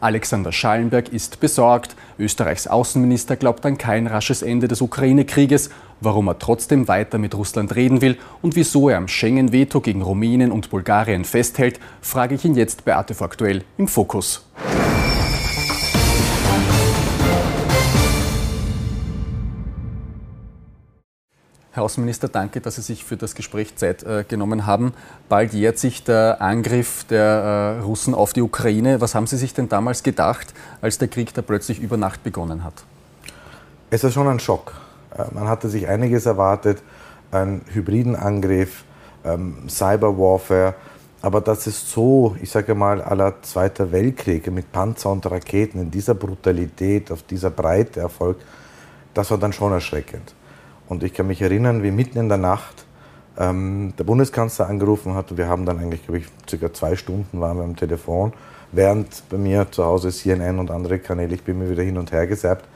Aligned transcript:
Alexander 0.00 0.50
Schallenberg 0.50 1.12
ist 1.12 1.40
besorgt. 1.40 1.94
Österreichs 2.18 2.66
Außenminister 2.66 3.36
glaubt 3.36 3.64
an 3.66 3.78
kein 3.78 4.06
rasches 4.06 4.42
Ende 4.42 4.66
des 4.66 4.80
Ukraine-Krieges. 4.80 5.70
Warum 6.00 6.28
er 6.28 6.38
trotzdem 6.38 6.88
weiter 6.88 7.18
mit 7.18 7.34
Russland 7.34 7.76
reden 7.76 8.00
will 8.00 8.16
und 8.40 8.56
wieso 8.56 8.88
er 8.88 8.96
am 8.96 9.08
Schengen-Veto 9.08 9.80
gegen 9.80 10.02
Rumänien 10.02 10.50
und 10.50 10.70
Bulgarien 10.70 11.24
festhält, 11.24 11.78
frage 12.00 12.34
ich 12.34 12.44
ihn 12.44 12.54
jetzt 12.54 12.84
bei 12.84 12.96
ATV 12.96 13.22
aktuell 13.22 13.64
im 13.76 13.86
Fokus. 13.86 14.46
Herr 21.72 21.84
Außenminister, 21.84 22.26
danke, 22.26 22.60
dass 22.60 22.74
Sie 22.74 22.82
sich 22.82 23.04
für 23.04 23.16
das 23.16 23.36
Gespräch 23.36 23.76
Zeit 23.76 24.02
äh, 24.02 24.24
genommen 24.26 24.66
haben. 24.66 24.92
Bald 25.28 25.52
jährt 25.52 25.78
sich 25.78 26.02
der 26.02 26.42
Angriff 26.42 27.04
der 27.04 27.78
äh, 27.78 27.82
Russen 27.82 28.12
auf 28.12 28.32
die 28.32 28.42
Ukraine. 28.42 29.00
Was 29.00 29.14
haben 29.14 29.28
Sie 29.28 29.36
sich 29.36 29.54
denn 29.54 29.68
damals 29.68 30.02
gedacht, 30.02 30.52
als 30.80 30.98
der 30.98 31.06
Krieg 31.06 31.32
da 31.32 31.42
plötzlich 31.42 31.78
über 31.78 31.96
Nacht 31.96 32.24
begonnen 32.24 32.64
hat? 32.64 32.74
Es 33.88 34.02
ist 34.02 34.14
schon 34.14 34.26
ein 34.26 34.40
Schock. 34.40 34.72
Äh, 35.16 35.32
man 35.32 35.46
hatte 35.46 35.68
sich 35.68 35.86
einiges 35.86 36.26
erwartet, 36.26 36.82
einen 37.30 37.60
hybriden 37.72 38.16
Angriff, 38.16 38.82
ähm, 39.24 39.68
Cyberwarfare, 39.68 40.74
aber 41.22 41.40
dass 41.40 41.68
es 41.68 41.88
so, 41.88 42.34
ich 42.42 42.50
sage 42.50 42.74
mal, 42.74 43.00
aller 43.00 43.42
Zweiter 43.42 43.92
Weltkrieg 43.92 44.50
mit 44.50 44.72
Panzer 44.72 45.12
und 45.12 45.24
Raketen 45.30 45.80
in 45.80 45.90
dieser 45.92 46.14
Brutalität, 46.14 47.12
auf 47.12 47.22
dieser 47.22 47.50
Breite 47.50 48.00
erfolgt, 48.00 48.44
das 49.14 49.30
war 49.30 49.38
dann 49.38 49.52
schon 49.52 49.70
erschreckend. 49.70 50.34
Und 50.90 51.04
ich 51.04 51.14
kann 51.14 51.28
mich 51.28 51.40
erinnern, 51.40 51.84
wie 51.84 51.92
mitten 51.92 52.18
in 52.18 52.28
der 52.28 52.36
Nacht 52.36 52.84
ähm, 53.38 53.94
der 53.96 54.02
Bundeskanzler 54.02 54.68
angerufen 54.68 55.14
hat. 55.14 55.30
Und 55.30 55.36
wir 55.36 55.46
haben 55.46 55.64
dann 55.64 55.78
eigentlich, 55.78 56.02
glaube 56.02 56.18
ich, 56.18 56.26
circa 56.48 56.72
zwei 56.74 56.96
Stunden 56.96 57.40
waren 57.40 57.58
wir 57.58 57.64
am 57.64 57.76
Telefon, 57.76 58.32
während 58.72 59.22
bei 59.28 59.38
mir 59.38 59.70
zu 59.70 59.84
Hause 59.84 60.10
CNN 60.10 60.58
und 60.58 60.68
andere 60.72 60.98
Kanäle, 60.98 61.36
ich 61.36 61.44
bin 61.44 61.60
mir 61.60 61.70
wieder 61.70 61.84
hin 61.84 61.96
und 61.96 62.10
her 62.10 62.26
gesappt. 62.26 62.66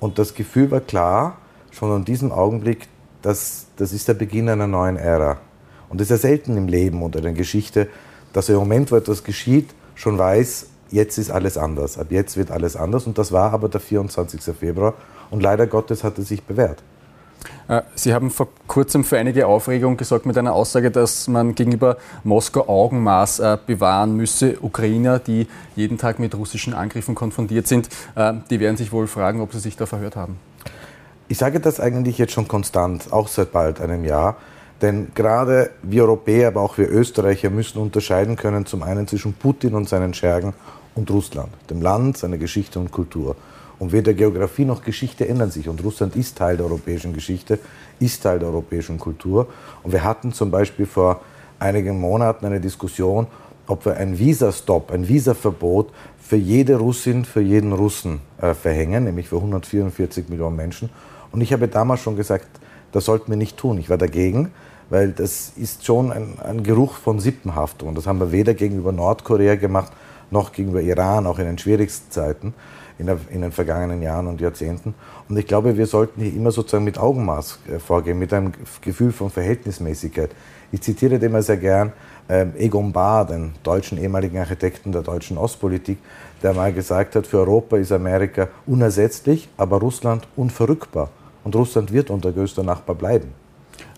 Und 0.00 0.18
das 0.18 0.32
Gefühl 0.32 0.70
war 0.70 0.80
klar, 0.80 1.36
schon 1.72 1.94
in 1.94 2.06
diesem 2.06 2.32
Augenblick, 2.32 2.88
dass 3.20 3.66
das 3.76 3.92
ist 3.92 4.08
der 4.08 4.14
Beginn 4.14 4.48
einer 4.48 4.66
neuen 4.66 4.96
Ära. 4.96 5.36
Und 5.90 6.00
es 6.00 6.10
ist 6.10 6.22
ja 6.22 6.28
selten 6.30 6.56
im 6.56 6.68
Leben 6.68 7.02
oder 7.02 7.18
in 7.18 7.24
der 7.24 7.32
Geschichte, 7.34 7.86
dass 8.32 8.48
im 8.48 8.56
Moment, 8.56 8.90
wo 8.90 8.96
etwas 8.96 9.24
geschieht, 9.24 9.74
schon 9.94 10.16
weiß, 10.16 10.68
jetzt 10.90 11.18
ist 11.18 11.30
alles 11.30 11.58
anders. 11.58 11.98
Ab 11.98 12.06
jetzt 12.08 12.38
wird 12.38 12.50
alles 12.50 12.76
anders. 12.76 13.06
Und 13.06 13.18
das 13.18 13.30
war 13.30 13.52
aber 13.52 13.68
der 13.68 13.80
24. 13.80 14.40
Februar. 14.56 14.94
Und 15.30 15.42
leider 15.42 15.66
Gottes 15.66 16.02
hat 16.02 16.18
es 16.18 16.28
sich 16.28 16.42
bewährt. 16.42 16.82
Äh, 17.68 17.82
Sie 17.94 18.14
haben 18.14 18.30
vor 18.30 18.48
kurzem 18.66 19.04
für 19.04 19.18
einige 19.18 19.46
Aufregung 19.46 19.96
gesorgt 19.96 20.26
mit 20.26 20.38
einer 20.38 20.52
Aussage, 20.52 20.90
dass 20.90 21.28
man 21.28 21.54
gegenüber 21.54 21.96
Moskau 22.24 22.68
Augenmaß 22.68 23.40
äh, 23.40 23.58
bewahren 23.66 24.16
müsse. 24.16 24.58
Ukrainer, 24.60 25.18
die 25.18 25.46
jeden 25.74 25.98
Tag 25.98 26.18
mit 26.18 26.34
russischen 26.34 26.74
Angriffen 26.74 27.14
konfrontiert 27.14 27.66
sind, 27.66 27.88
äh, 28.14 28.34
die 28.50 28.60
werden 28.60 28.76
sich 28.76 28.92
wohl 28.92 29.06
fragen, 29.06 29.40
ob 29.40 29.52
sie 29.52 29.60
sich 29.60 29.76
da 29.76 29.86
verhört 29.86 30.16
haben. 30.16 30.38
Ich 31.28 31.38
sage 31.38 31.58
das 31.58 31.80
eigentlich 31.80 32.18
jetzt 32.18 32.32
schon 32.32 32.46
konstant, 32.46 33.12
auch 33.12 33.28
seit 33.28 33.52
bald 33.52 33.80
einem 33.80 34.04
Jahr. 34.04 34.36
Denn 34.82 35.08
gerade 35.14 35.70
wir 35.82 36.02
Europäer, 36.02 36.48
aber 36.48 36.60
auch 36.60 36.76
wir 36.78 36.90
Österreicher 36.90 37.50
müssen 37.50 37.78
unterscheiden 37.78 38.36
können, 38.36 38.66
zum 38.66 38.82
einen 38.82 39.08
zwischen 39.08 39.32
Putin 39.32 39.74
und 39.74 39.88
seinen 39.88 40.12
Schergen 40.12 40.52
und 40.94 41.10
Russland, 41.10 41.48
dem 41.70 41.80
Land, 41.80 42.18
seiner 42.18 42.38
Geschichte 42.38 42.78
und 42.78 42.92
Kultur. 42.92 43.36
Und 43.78 43.92
weder 43.92 44.14
Geografie 44.14 44.64
noch 44.64 44.82
Geschichte 44.82 45.28
ändern 45.28 45.50
sich. 45.50 45.68
Und 45.68 45.82
Russland 45.84 46.16
ist 46.16 46.38
Teil 46.38 46.56
der 46.56 46.66
europäischen 46.66 47.12
Geschichte, 47.12 47.58
ist 48.00 48.22
Teil 48.22 48.38
der 48.38 48.48
europäischen 48.48 48.98
Kultur. 48.98 49.48
Und 49.82 49.92
wir 49.92 50.02
hatten 50.02 50.32
zum 50.32 50.50
Beispiel 50.50 50.86
vor 50.86 51.20
einigen 51.58 52.00
Monaten 52.00 52.46
eine 52.46 52.60
Diskussion, 52.60 53.26
ob 53.66 53.84
wir 53.84 53.96
ein 53.96 54.18
Visastop, 54.18 54.90
ein 54.92 55.08
Visaverbot 55.08 55.90
für 56.18 56.36
jede 56.36 56.76
Russin, 56.76 57.24
für 57.24 57.40
jeden 57.40 57.72
Russen 57.72 58.20
äh, 58.40 58.54
verhängen, 58.54 59.04
nämlich 59.04 59.28
für 59.28 59.36
144 59.36 60.28
Millionen 60.28 60.56
Menschen. 60.56 60.88
Und 61.32 61.40
ich 61.40 61.52
habe 61.52 61.68
damals 61.68 62.00
schon 62.00 62.16
gesagt, 62.16 62.48
das 62.92 63.04
sollten 63.04 63.30
wir 63.30 63.36
nicht 63.36 63.56
tun. 63.56 63.78
Ich 63.78 63.90
war 63.90 63.98
dagegen, 63.98 64.52
weil 64.88 65.12
das 65.12 65.52
ist 65.56 65.84
schon 65.84 66.12
ein, 66.12 66.38
ein 66.42 66.62
Geruch 66.62 66.94
von 66.94 67.20
Sippenhaftung. 67.20 67.90
Und 67.90 67.98
das 67.98 68.06
haben 68.06 68.20
wir 68.20 68.32
weder 68.32 68.54
gegenüber 68.54 68.92
Nordkorea 68.92 69.56
gemacht, 69.56 69.92
noch 70.30 70.52
gegenüber 70.52 70.80
Iran, 70.80 71.26
auch 71.26 71.38
in 71.38 71.46
den 71.46 71.58
schwierigsten 71.58 72.10
Zeiten 72.10 72.54
in, 72.98 73.06
der, 73.06 73.18
in, 73.30 73.42
den 73.42 73.52
vergangenen 73.52 74.02
Jahren 74.02 74.26
und 74.26 74.40
Jahrzehnten. 74.40 74.94
Und 75.28 75.36
ich 75.36 75.46
glaube, 75.46 75.76
wir 75.76 75.86
sollten 75.86 76.20
hier 76.20 76.32
immer 76.32 76.50
sozusagen 76.50 76.84
mit 76.84 76.98
Augenmaß 76.98 77.58
äh, 77.68 77.78
vorgehen, 77.78 78.18
mit 78.18 78.32
einem 78.32 78.52
Gefühl 78.80 79.12
von 79.12 79.30
Verhältnismäßigkeit. 79.30 80.30
Ich 80.72 80.82
zitiere 80.82 81.16
immer 81.16 81.42
sehr 81.42 81.58
gern 81.58 81.92
ähm, 82.28 82.52
Egon 82.56 82.92
Bahr, 82.92 83.26
den 83.26 83.52
deutschen 83.62 83.98
ehemaligen 83.98 84.38
Architekten 84.38 84.92
der 84.92 85.02
deutschen 85.02 85.38
Ostpolitik, 85.38 85.98
der 86.42 86.54
mal 86.54 86.72
gesagt 86.72 87.14
hat, 87.16 87.26
für 87.26 87.38
Europa 87.38 87.76
ist 87.76 87.92
Amerika 87.92 88.48
unersetzlich, 88.66 89.48
aber 89.56 89.78
Russland 89.78 90.26
unverrückbar. 90.36 91.10
Und 91.44 91.54
Russland 91.54 91.92
wird 91.92 92.10
unser 92.10 92.32
größter 92.32 92.64
Nachbar 92.64 92.96
bleiben. 92.96 93.32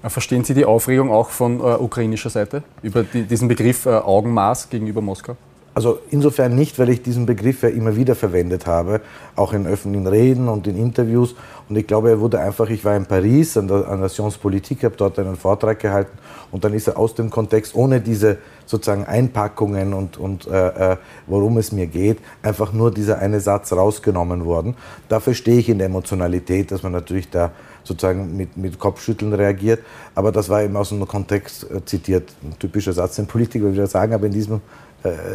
Äh, 0.02 0.10
verstehen 0.10 0.44
Sie 0.44 0.54
die 0.54 0.64
Aufregung 0.64 1.10
auch 1.10 1.30
von 1.30 1.60
äh, 1.60 1.62
ukrainischer 1.62 2.30
Seite 2.30 2.62
über 2.82 3.02
die, 3.02 3.22
diesen 3.22 3.48
Begriff 3.48 3.86
äh, 3.86 3.90
Augenmaß 3.90 4.70
gegenüber 4.70 5.00
Moskau? 5.00 5.36
Also 5.78 6.00
insofern 6.10 6.56
nicht, 6.56 6.76
weil 6.80 6.88
ich 6.88 7.02
diesen 7.02 7.24
Begriff 7.24 7.62
ja 7.62 7.68
immer 7.68 7.94
wieder 7.94 8.16
verwendet 8.16 8.66
habe, 8.66 9.00
auch 9.36 9.52
in 9.52 9.64
öffentlichen 9.64 10.08
Reden 10.08 10.48
und 10.48 10.66
in 10.66 10.76
Interviews. 10.76 11.36
Und 11.68 11.76
ich 11.76 11.86
glaube, 11.86 12.10
er 12.10 12.18
wurde 12.18 12.40
einfach, 12.40 12.68
ich 12.68 12.84
war 12.84 12.96
in 12.96 13.06
Paris 13.06 13.56
an 13.56 13.68
der, 13.68 13.86
an 13.86 14.00
der 14.00 14.08
Sciences 14.08 14.38
Politique, 14.38 14.82
habe 14.82 14.96
dort 14.96 15.20
einen 15.20 15.36
Vortrag 15.36 15.78
gehalten 15.78 16.18
und 16.50 16.64
dann 16.64 16.74
ist 16.74 16.88
er 16.88 16.98
aus 16.98 17.14
dem 17.14 17.30
Kontext, 17.30 17.76
ohne 17.76 18.00
diese 18.00 18.38
sozusagen 18.66 19.04
Einpackungen 19.04 19.94
und, 19.94 20.16
und 20.16 20.48
äh, 20.48 20.94
äh, 20.94 20.96
worum 21.28 21.58
es 21.58 21.70
mir 21.70 21.86
geht, 21.86 22.18
einfach 22.42 22.72
nur 22.72 22.90
dieser 22.90 23.20
eine 23.20 23.38
Satz 23.38 23.72
rausgenommen 23.72 24.44
worden. 24.44 24.74
Da 25.08 25.20
verstehe 25.20 25.60
ich 25.60 25.68
in 25.68 25.78
der 25.78 25.86
Emotionalität, 25.86 26.72
dass 26.72 26.82
man 26.82 26.90
natürlich 26.90 27.30
da 27.30 27.52
sozusagen 27.84 28.36
mit, 28.36 28.56
mit 28.56 28.80
Kopfschütteln 28.80 29.32
reagiert. 29.32 29.78
Aber 30.16 30.32
das 30.32 30.48
war 30.48 30.60
eben 30.60 30.76
aus 30.76 30.92
einem 30.92 31.06
Kontext 31.06 31.70
äh, 31.70 31.84
zitiert. 31.84 32.32
Ein 32.42 32.58
typischer 32.58 32.92
Satz, 32.92 33.14
den 33.14 33.26
Politiker 33.26 33.70
ich 33.70 33.90
sagen, 33.90 34.12
aber 34.12 34.26
in 34.26 34.32
diesem 34.32 34.60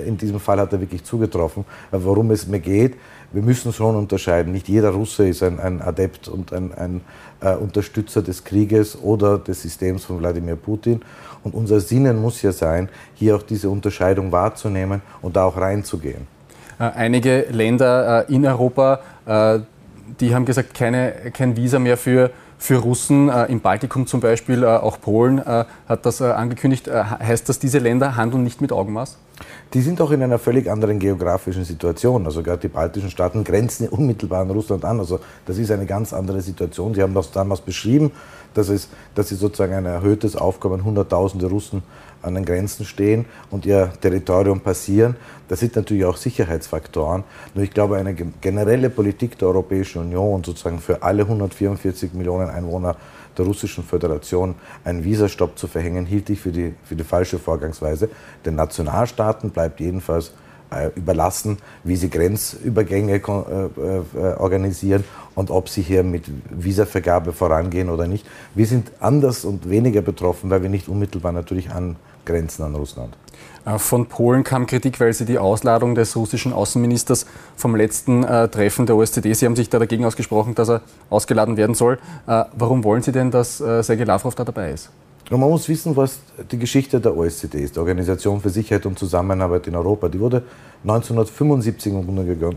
in 0.05 0.17
diesem 0.17 0.39
Fall 0.39 0.59
hat 0.59 0.73
er 0.73 0.81
wirklich 0.81 1.03
zugetroffen. 1.03 1.63
Worum 1.91 2.31
es 2.31 2.47
mir 2.47 2.59
geht, 2.59 2.95
wir 3.33 3.41
müssen 3.41 3.73
schon 3.73 3.95
unterscheiden. 3.95 4.53
Nicht 4.53 4.69
jeder 4.69 4.91
Russe 4.91 5.27
ist 5.27 5.41
ein, 5.41 5.59
ein 5.59 5.81
Adept 5.81 6.27
und 6.27 6.53
ein, 6.53 6.71
ein 6.73 7.01
äh, 7.41 7.55
Unterstützer 7.55 8.21
des 8.21 8.43
Krieges 8.43 8.97
oder 9.01 9.39
des 9.39 9.63
Systems 9.63 10.05
von 10.05 10.19
Wladimir 10.19 10.55
Putin. 10.55 11.01
Und 11.43 11.55
unser 11.55 11.79
Sinnen 11.79 12.21
muss 12.21 12.41
ja 12.43 12.51
sein, 12.51 12.89
hier 13.15 13.35
auch 13.35 13.41
diese 13.41 13.69
Unterscheidung 13.69 14.31
wahrzunehmen 14.31 15.01
und 15.21 15.35
da 15.35 15.45
auch 15.45 15.57
reinzugehen. 15.57 16.27
Äh, 16.79 16.83
einige 16.83 17.47
Länder 17.49 18.27
äh, 18.29 18.33
in 18.33 18.45
Europa, 18.45 18.99
äh, 19.25 19.59
die 20.19 20.33
haben 20.33 20.45
gesagt, 20.45 20.73
keine, 20.75 21.13
kein 21.33 21.57
Visa 21.57 21.79
mehr 21.79 21.97
für 21.97 22.29
für 22.63 22.77
Russen, 22.77 23.27
äh, 23.27 23.43
im 23.47 23.59
Baltikum 23.59 24.07
zum 24.07 24.21
Beispiel, 24.21 24.63
äh, 24.63 24.67
auch 24.67 25.01
Polen 25.01 25.37
äh, 25.39 25.65
hat 25.85 26.05
das 26.05 26.21
äh, 26.21 26.31
angekündigt. 26.31 26.87
Äh, 26.87 27.03
heißt 27.03 27.49
das, 27.49 27.59
diese 27.59 27.77
Länder 27.77 28.15
handeln 28.15 28.41
nicht 28.45 28.61
mit 28.61 28.71
Augenmaß? 28.71 29.17
Die 29.73 29.81
sind 29.81 29.99
auch 29.99 30.11
in 30.11 30.23
einer 30.23 30.39
völlig 30.39 30.71
anderen 30.71 30.97
geografischen 30.97 31.65
Situation. 31.65 32.25
Also 32.25 32.41
gerade 32.41 32.61
die 32.61 32.69
baltischen 32.69 33.09
Staaten 33.09 33.43
grenzen 33.43 33.87
unmittelbar 33.89 34.43
an 34.43 34.49
Russland 34.49 34.85
an. 34.85 34.99
Also 34.99 35.19
das 35.45 35.57
ist 35.57 35.71
eine 35.71 35.85
ganz 35.85 36.13
andere 36.13 36.39
Situation. 36.39 36.93
Sie 36.93 37.01
haben 37.01 37.13
das 37.13 37.31
damals 37.31 37.59
beschrieben, 37.59 38.11
dass, 38.53 38.69
es, 38.69 38.87
dass 39.13 39.27
sie 39.27 39.35
sozusagen 39.35 39.73
ein 39.73 39.85
erhöhtes 39.85 40.37
Aufkommen, 40.37 40.85
Hunderttausende 40.85 41.47
Russen 41.47 41.83
an 42.23 42.35
den 42.35 42.45
Grenzen 42.45 42.85
stehen 42.85 43.25
und 43.51 43.65
ihr 43.65 43.93
Territorium 44.01 44.61
passieren. 44.61 45.15
Das 45.47 45.59
sind 45.59 45.75
natürlich 45.75 46.05
auch 46.05 46.17
Sicherheitsfaktoren. 46.17 47.23
Nur 47.53 47.63
ich 47.63 47.71
glaube, 47.71 47.97
eine 47.97 48.15
generelle 48.15 48.89
Politik 48.89 49.37
der 49.37 49.49
Europäischen 49.49 50.01
Union, 50.01 50.43
sozusagen 50.43 50.79
für 50.79 51.03
alle 51.03 51.23
144 51.23 52.13
Millionen 52.13 52.49
Einwohner 52.49 52.95
der 53.37 53.45
Russischen 53.45 53.83
Föderation 53.83 54.55
einen 54.83 55.03
Visastopp 55.03 55.57
zu 55.57 55.67
verhängen, 55.67 56.05
hielt 56.05 56.29
ich 56.29 56.39
für 56.39 56.51
die, 56.51 56.73
für 56.83 56.95
die 56.95 57.03
falsche 57.03 57.39
Vorgangsweise. 57.39 58.09
Den 58.45 58.55
Nationalstaaten 58.55 59.49
bleibt 59.49 59.79
jedenfalls 59.79 60.31
überlassen, 60.95 61.57
wie 61.83 61.95
sie 61.95 62.09
Grenzübergänge 62.09 63.15
äh, 63.15 63.19
äh, 63.19 64.33
organisieren 64.37 65.03
und 65.35 65.51
ob 65.51 65.69
sie 65.69 65.81
hier 65.81 66.03
mit 66.03 66.25
Visavergabe 66.49 67.33
vorangehen 67.33 67.89
oder 67.89 68.07
nicht. 68.07 68.25
Wir 68.55 68.65
sind 68.65 68.91
anders 68.99 69.45
und 69.45 69.69
weniger 69.69 70.01
betroffen, 70.01 70.49
weil 70.49 70.61
wir 70.61 70.69
nicht 70.69 70.87
unmittelbar 70.87 71.31
natürlich 71.31 71.69
angrenzen 71.71 72.63
an 72.63 72.75
Russland. 72.75 73.17
Äh, 73.65 73.77
von 73.77 74.07
Polen 74.07 74.43
kam 74.43 74.65
Kritik, 74.67 74.99
weil 74.99 75.13
Sie 75.13 75.25
die 75.25 75.37
Ausladung 75.37 75.95
des 75.95 76.15
russischen 76.15 76.53
Außenministers 76.53 77.25
vom 77.55 77.75
letzten 77.75 78.23
äh, 78.23 78.47
Treffen 78.49 78.85
der 78.85 78.95
OSZE, 78.95 79.33
Sie 79.33 79.45
haben 79.45 79.55
sich 79.55 79.69
da 79.69 79.79
dagegen 79.79 80.05
ausgesprochen, 80.05 80.55
dass 80.55 80.69
er 80.69 80.81
ausgeladen 81.09 81.57
werden 81.57 81.75
soll. 81.75 81.99
Äh, 82.27 82.45
warum 82.57 82.83
wollen 82.83 83.01
Sie 83.01 83.11
denn, 83.11 83.31
dass 83.31 83.61
äh, 83.61 83.83
Sergei 83.83 84.03
Lavrov 84.03 84.35
da 84.35 84.43
dabei 84.43 84.71
ist? 84.71 84.89
Und 85.33 85.39
man 85.39 85.49
muss 85.49 85.67
wissen, 85.67 85.95
was 85.95 86.19
die 86.51 86.59
Geschichte 86.59 87.01
der 87.01 87.17
OSZE 87.17 87.57
ist, 87.57 87.75
der 87.75 87.81
Organisation 87.81 88.39
für 88.39 88.51
Sicherheit 88.51 88.85
und 88.85 88.99
Zusammenarbeit 88.99 89.65
in 89.65 89.75
Europa. 89.75 90.07
Die 90.07 90.19
wurde 90.19 90.43
1975 90.83 91.91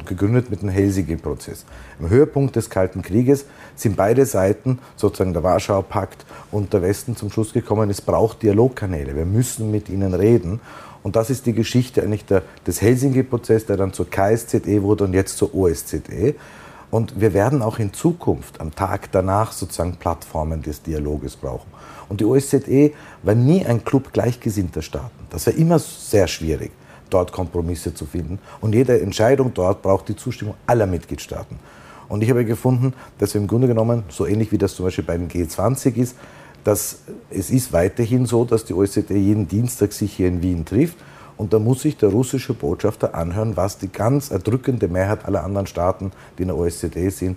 gegründet 0.05 0.50
mit 0.50 0.61
dem 0.61 0.69
Helsinki-Prozess. 0.69 1.64
Im 1.99 2.11
Höhepunkt 2.11 2.55
des 2.55 2.69
Kalten 2.69 3.00
Krieges 3.00 3.46
sind 3.76 3.96
beide 3.96 4.26
Seiten, 4.26 4.78
sozusagen 4.94 5.32
der 5.32 5.43
Warschauer 5.43 5.84
Pakt 5.84 6.26
und 6.52 6.75
der 6.75 6.82
Westen, 6.82 7.17
zum 7.17 7.31
Schluss 7.31 7.55
gekommen, 7.55 7.88
es 7.88 8.02
braucht 8.02 8.43
Dialogkanäle. 8.43 9.17
Wir 9.17 9.25
müssen 9.25 9.70
mit 9.70 9.88
ihnen 9.88 10.12
reden. 10.12 10.61
Und 11.02 11.17
das 11.17 11.31
ist 11.31 11.46
die 11.46 11.55
Geschichte 11.55 12.02
eigentlich 12.02 12.26
der, 12.26 12.43
des 12.67 12.82
Helsinki-Prozesses, 12.82 13.69
der 13.69 13.79
dann 13.79 13.94
zur 13.94 14.11
KSZE 14.11 14.82
wurde 14.82 15.05
und 15.05 15.14
jetzt 15.14 15.38
zur 15.38 15.55
OSZE. 15.55 16.34
Und 16.90 17.19
wir 17.20 17.32
werden 17.32 17.62
auch 17.62 17.79
in 17.79 17.94
Zukunft, 17.94 18.61
am 18.61 18.75
Tag 18.75 19.11
danach, 19.12 19.52
sozusagen 19.52 19.96
Plattformen 19.96 20.61
des 20.61 20.82
Dialoges 20.82 21.37
brauchen. 21.37 21.70
Und 22.08 22.20
die 22.20 22.25
OSZE 22.25 22.93
war 23.23 23.35
nie 23.35 23.64
ein 23.64 23.85
Club 23.85 24.12
gleichgesinnter 24.12 24.82
Staaten. 24.82 25.26
Das 25.31 25.47
war 25.47 25.55
immer 25.55 25.79
sehr 25.79 26.29
schwierig, 26.29 26.70
dort 27.11 27.32
Kompromisse 27.32 27.94
zu 27.94 28.06
finden. 28.06 28.38
Und 28.61 28.75
jede 28.75 29.00
Entscheidung 29.00 29.53
dort 29.55 29.82
braucht 29.82 30.08
die 30.08 30.17
Zustimmung 30.17 30.55
aller 30.67 30.87
Mitgliedstaaten. 30.87 31.58
Und 32.08 32.23
ich 32.23 32.31
habe 32.31 32.44
gefunden, 32.44 32.94
dass 33.19 33.35
wir 33.35 33.41
im 33.41 33.49
Grunde 33.49 33.67
genommen, 33.67 34.05
so 34.08 34.26
ähnlich 34.26 34.53
wie 34.53 34.58
das 34.58 34.75
zum 34.75 34.85
Beispiel 34.85 35.05
bei 35.05 35.17
den 35.17 35.29
G20 35.29 35.97
ist, 35.97 36.17
dass 36.62 37.00
es 37.31 37.50
ist 37.50 37.73
weiterhin 37.73 38.26
so, 38.26 38.44
dass 38.44 38.64
die 38.64 38.75
OSZE 38.75 39.14
jeden 39.14 39.49
Dienstag 39.49 39.93
sich 39.93 40.12
hier 40.14 40.29
in 40.29 40.43
Wien 40.43 40.64
trifft. 40.64 40.97
Und 41.37 41.53
da 41.53 41.58
muss 41.58 41.82
sich 41.82 41.97
der 41.97 42.08
russische 42.08 42.55
Botschafter 42.55 43.14
anhören, 43.14 43.56
was 43.56 43.79
die 43.79 43.88
ganz 43.88 44.31
erdrückende 44.31 44.88
Mehrheit 44.88 45.26
aller 45.26 45.44
anderen 45.44 45.67
Staaten, 45.67 46.12
die 46.38 46.43
in 46.43 46.49
der 46.49 46.56
OSZE 46.56 47.11
sind, 47.11 47.37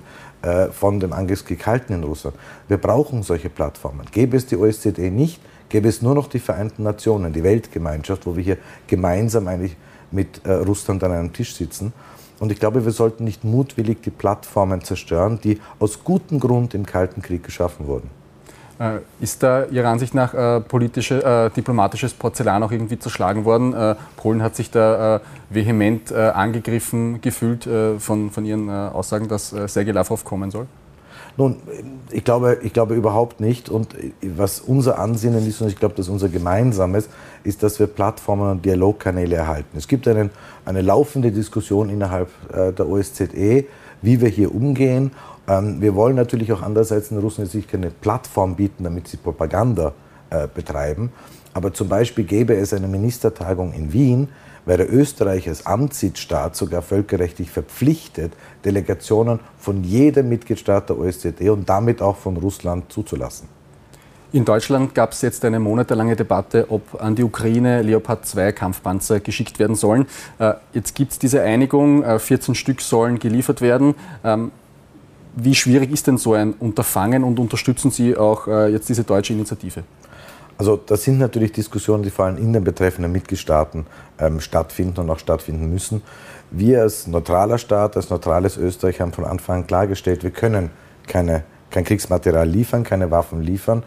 von 0.71 0.99
dem 0.99 1.11
Angriffskrieg 1.11 1.65
in 1.89 2.03
Russland. 2.03 2.37
Wir 2.67 2.77
brauchen 2.77 3.23
solche 3.23 3.49
Plattformen. 3.49 4.05
Gäbe 4.11 4.37
es 4.37 4.45
die 4.45 4.55
OSZE 4.55 5.11
nicht, 5.11 5.41
gäbe 5.67 5.89
es 5.89 6.01
nur 6.01 6.15
noch 6.15 6.27
die 6.27 6.39
Vereinten 6.39 6.83
Nationen, 6.83 7.33
die 7.33 7.43
Weltgemeinschaft, 7.43 8.25
wo 8.25 8.35
wir 8.35 8.43
hier 8.43 8.57
gemeinsam 8.87 9.47
eigentlich 9.47 9.75
mit 10.11 10.45
äh, 10.45 10.51
Russland 10.51 11.03
an 11.03 11.11
einem 11.11 11.33
Tisch 11.33 11.55
sitzen. 11.55 11.93
Und 12.39 12.51
ich 12.51 12.59
glaube, 12.59 12.85
wir 12.85 12.91
sollten 12.91 13.25
nicht 13.25 13.43
mutwillig 13.43 14.01
die 14.01 14.11
Plattformen 14.11 14.81
zerstören, 14.81 15.39
die 15.43 15.59
aus 15.77 16.03
gutem 16.03 16.39
Grund 16.39 16.73
im 16.73 16.85
Kalten 16.85 17.21
Krieg 17.21 17.43
geschaffen 17.43 17.87
wurden. 17.87 18.09
Äh, 18.79 18.99
ist 19.19 19.43
da 19.43 19.65
Ihrer 19.65 19.89
Ansicht 19.89 20.15
nach 20.15 20.33
äh, 20.33 20.57
äh, 20.57 21.49
diplomatisches 21.49 22.13
Porzellan 22.13 22.63
auch 22.63 22.71
irgendwie 22.71 22.97
zerschlagen 22.97 23.43
worden? 23.43 23.73
Äh, 23.73 23.95
Polen 24.15 24.41
hat 24.41 24.55
sich 24.55 24.71
da 24.71 25.17
äh, 25.17 25.19
vehement 25.49 26.11
äh, 26.11 26.15
angegriffen 26.15 27.19
gefühlt 27.19 27.67
von, 27.97 28.31
von 28.31 28.45
Ihren 28.45 28.69
Aussagen, 28.69 29.27
dass 29.27 29.49
Sergei 29.49 29.91
Lavrov 29.91 30.23
kommen 30.23 30.49
soll? 30.49 30.67
Nun, 31.35 31.57
ich 32.11 32.23
glaube, 32.23 32.59
ich 32.63 32.71
glaube 32.73 32.95
überhaupt 32.95 33.39
nicht. 33.39 33.69
Und 33.69 33.95
was 34.21 34.59
unser 34.61 34.99
Ansinnen 34.99 35.45
ist, 35.45 35.61
und 35.61 35.67
ich 35.67 35.77
glaube, 35.77 35.95
das 35.95 36.07
unser 36.07 36.29
gemeinsames, 36.29 37.09
ist, 37.43 37.63
dass 37.63 37.79
wir 37.79 37.87
Plattformen 37.87 38.51
und 38.51 38.65
Dialogkanäle 38.65 39.35
erhalten. 39.35 39.77
Es 39.77 39.87
gibt 39.87 40.07
einen, 40.07 40.31
eine 40.65 40.81
laufende 40.81 41.31
Diskussion 41.31 41.89
innerhalb 41.89 42.29
der 42.53 42.87
OSZE, 42.87 43.65
wie 44.01 44.21
wir 44.21 44.29
hier 44.29 44.53
umgehen. 44.53 45.11
Ähm, 45.47 45.81
wir 45.81 45.95
wollen 45.95 46.15
natürlich 46.15 46.51
auch 46.53 46.61
andererseits 46.61 47.09
den 47.09 47.19
Russen 47.19 47.45
jetzt 47.45 47.67
keine 47.67 47.89
Plattform 47.89 48.55
bieten, 48.55 48.83
damit 48.83 49.07
sie 49.07 49.17
Propaganda 49.17 49.93
äh, 50.29 50.47
betreiben. 50.53 51.11
Aber 51.53 51.73
zum 51.73 51.89
Beispiel 51.89 52.23
gäbe 52.23 52.55
es 52.55 52.73
eine 52.73 52.87
Ministertagung 52.87 53.73
in 53.73 53.91
Wien, 53.91 54.29
wäre 54.65 54.83
Österreich 54.83 55.47
als 55.49 55.65
Amtssitstaat 55.65 56.55
sogar 56.55 56.81
völkerrechtlich 56.81 57.49
verpflichtet, 57.49 58.33
Delegationen 58.63 59.39
von 59.57 59.83
jedem 59.83 60.29
Mitgliedstaat 60.29 60.89
der 60.89 60.99
OSZE 60.99 61.51
und 61.51 61.67
damit 61.67 62.01
auch 62.01 62.17
von 62.17 62.37
Russland 62.37 62.91
zuzulassen. 62.91 63.58
In 64.31 64.45
Deutschland 64.45 64.93
gab 64.93 65.13
es 65.13 65.23
jetzt 65.23 65.43
eine 65.43 65.59
monatelange 65.59 66.15
Debatte, 66.15 66.67
ob 66.69 67.01
an 67.01 67.15
die 67.15 67.23
Ukraine 67.23 67.81
Leopard 67.81 68.27
2 68.27 68.51
Kampfpanzer 68.51 69.19
geschickt 69.19 69.57
werden 69.57 69.75
sollen. 69.75 70.05
Äh, 70.37 70.53
jetzt 70.71 70.93
gibt 70.93 71.13
es 71.13 71.19
diese 71.19 71.41
Einigung, 71.41 72.03
14 72.19 72.51
äh, 72.51 72.55
Stück 72.55 72.81
sollen 72.81 73.17
geliefert 73.17 73.61
werden. 73.61 73.95
Ähm, 74.23 74.51
wie 75.35 75.55
schwierig 75.55 75.91
ist 75.91 76.05
denn 76.05 76.19
so 76.19 76.33
ein 76.33 76.53
Unterfangen 76.53 77.23
und 77.23 77.39
unterstützen 77.39 77.89
Sie 77.89 78.15
auch 78.15 78.47
äh, 78.47 78.67
jetzt 78.71 78.87
diese 78.87 79.03
deutsche 79.03 79.33
Initiative? 79.33 79.83
Also 80.59 80.77
das 80.77 81.03
sind 81.03 81.17
natürlich 81.17 81.51
Diskussionen, 81.51 82.03
die 82.03 82.11
vor 82.11 82.25
allem 82.25 82.37
in 82.37 82.53
den 82.53 82.63
betreffenden 82.63 83.11
Mitgliedstaaten 83.11 83.87
ähm, 84.19 84.41
stattfinden 84.41 84.99
und 84.99 85.09
auch 85.09 85.17
stattfinden 85.17 85.71
müssen. 85.71 86.03
Wir 86.51 86.81
als 86.81 87.07
neutraler 87.07 87.57
Staat, 87.57 87.95
als 87.95 88.11
neutrales 88.11 88.57
Österreich 88.57 89.01
haben 89.01 89.13
von 89.13 89.25
Anfang 89.25 89.61
an 89.61 89.67
klargestellt, 89.67 90.21
wir 90.21 90.31
können 90.31 90.69
keine, 91.07 91.43
kein 91.71 91.83
Kriegsmaterial 91.83 92.47
liefern, 92.47 92.83
keine 92.83 93.09
Waffen 93.09 93.41
liefern 93.41 93.83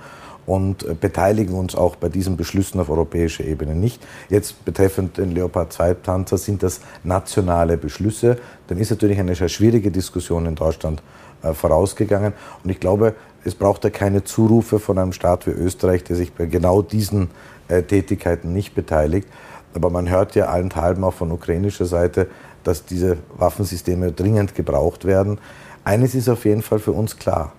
und 0.46 0.84
äh, 0.84 0.94
beteiligen 0.94 1.54
uns 1.54 1.74
auch 1.74 1.96
bei 1.96 2.08
diesen 2.08 2.36
Beschlüssen 2.36 2.80
auf 2.80 2.90
europäischer 2.90 3.44
Ebene 3.44 3.74
nicht. 3.74 4.02
Jetzt 4.28 4.64
betreffend 4.64 5.18
den 5.18 5.32
Leopard 5.32 5.72
2 5.72 5.94
Panzer 5.94 6.38
sind 6.38 6.62
das 6.62 6.80
nationale 7.04 7.76
Beschlüsse. 7.76 8.38
Dann 8.68 8.78
ist 8.78 8.90
natürlich 8.90 9.18
eine 9.18 9.34
sehr 9.34 9.48
schwierige 9.48 9.90
Diskussion 9.90 10.46
in 10.46 10.54
Deutschland 10.54 11.02
äh, 11.42 11.52
vorausgegangen. 11.52 12.32
Und 12.64 12.70
ich 12.70 12.80
glaube, 12.80 13.14
es 13.44 13.54
braucht 13.54 13.84
ja 13.84 13.90
keine 13.90 14.24
Zurufe 14.24 14.78
von 14.78 14.98
einem 14.98 15.12
Staat 15.12 15.46
wie 15.46 15.50
Österreich, 15.50 16.04
der 16.04 16.16
sich 16.16 16.32
bei 16.32 16.46
genau 16.46 16.82
diesen 16.82 17.30
äh, 17.68 17.82
Tätigkeiten 17.82 18.52
nicht 18.52 18.74
beteiligt. 18.74 19.28
Aber 19.74 19.90
man 19.90 20.10
hört 20.10 20.34
ja 20.34 20.46
allenthalben 20.46 21.02
auch 21.04 21.14
von 21.14 21.32
ukrainischer 21.32 21.86
Seite, 21.86 22.28
dass 22.62 22.84
diese 22.84 23.16
Waffensysteme 23.36 24.12
dringend 24.12 24.54
gebraucht 24.54 25.04
werden. 25.04 25.38
Eines 25.84 26.14
ist 26.14 26.28
auf 26.28 26.44
jeden 26.44 26.62
Fall 26.62 26.78
für 26.78 26.92
uns 26.92 27.16
klar. 27.16 27.52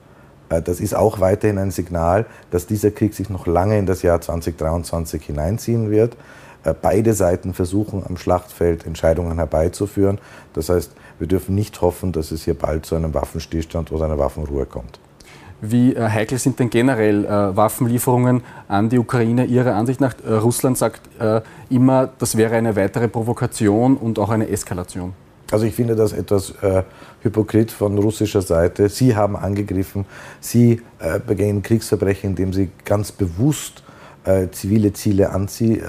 Äh, 0.54 0.62
das 0.62 0.80
ist 0.80 0.96
auch 0.96 1.20
weiterhin 1.20 1.58
ein 1.58 1.72
Signal, 1.72 2.26
dass 2.52 2.68
dieser 2.68 2.92
Krieg 2.92 3.14
sich 3.14 3.30
noch 3.30 3.48
lange 3.48 3.78
in 3.78 3.86
das 3.86 4.02
Jahr 4.02 4.22
2023 4.22 5.24
hineinziehen 5.24 5.92
wird. 5.92 6.16
Äh, 6.64 6.74
beide 6.80 7.14
Seiten 7.14 7.54
versuchen 7.54 8.04
am 8.08 8.18
Schlachtfeld 8.18 8.86
Entscheidungen 8.86 9.38
herbeizuführen. 9.38 10.20
Das 10.54 10.70
heißt, 10.70 10.92
wir 11.20 11.28
dürfen 11.28 11.56
nicht 11.56 11.82
hoffen, 11.82 12.12
dass 12.12 12.32
es 12.32 12.44
hier 12.44 12.56
bald 12.56 12.86
zu 12.86 12.96
einem 12.96 13.14
Waffenstillstand 13.14 13.92
oder 13.92 14.06
einer 14.06 14.18
Waffenruhe 14.18 14.66
kommt. 14.66 15.00
Wie 15.62 15.96
äh, 15.96 16.10
heikel 16.10 16.38
sind 16.38 16.60
denn 16.60 16.70
generell 16.70 17.26
Waffenlieferungen 17.56 18.44
an 18.68 18.90
die 18.90 19.00
Ukraine 19.00 19.46
Ihrer 19.46 19.76
Ansicht 19.76 20.02
nach? 20.02 20.16
Russland 20.28 20.78
sagt 20.78 21.02
immer, 21.70 22.10
das 22.20 22.36
wäre 22.36 22.56
eine 22.56 22.76
weitere 22.76 23.08
Provokation 23.08 23.96
und 23.96 24.20
auch 24.20 24.30
eine 24.30 24.50
Eskalation. 24.50 25.14
Also 25.54 25.68
ich 25.68 25.76
finde 25.76 25.96
das 25.96 26.14
etwas 26.14 26.50
äh, 26.64 26.82
hypokrit 27.22 27.72
von 27.72 27.96
russischer 28.00 28.42
Seite. 28.42 28.90
Sie 28.90 29.16
haben 29.16 29.36
angegriffen, 29.36 30.06
sie 30.40 30.82
äh, 30.98 31.20
begehen 31.20 31.62
Kriegsverbrechen, 31.62 32.32
indem 32.32 32.54
sie 32.54 32.70
ganz 32.84 33.12
bewusst 33.12 33.84
zivile 34.54 34.94
Ziele 34.94 35.32
anzie 35.32 35.82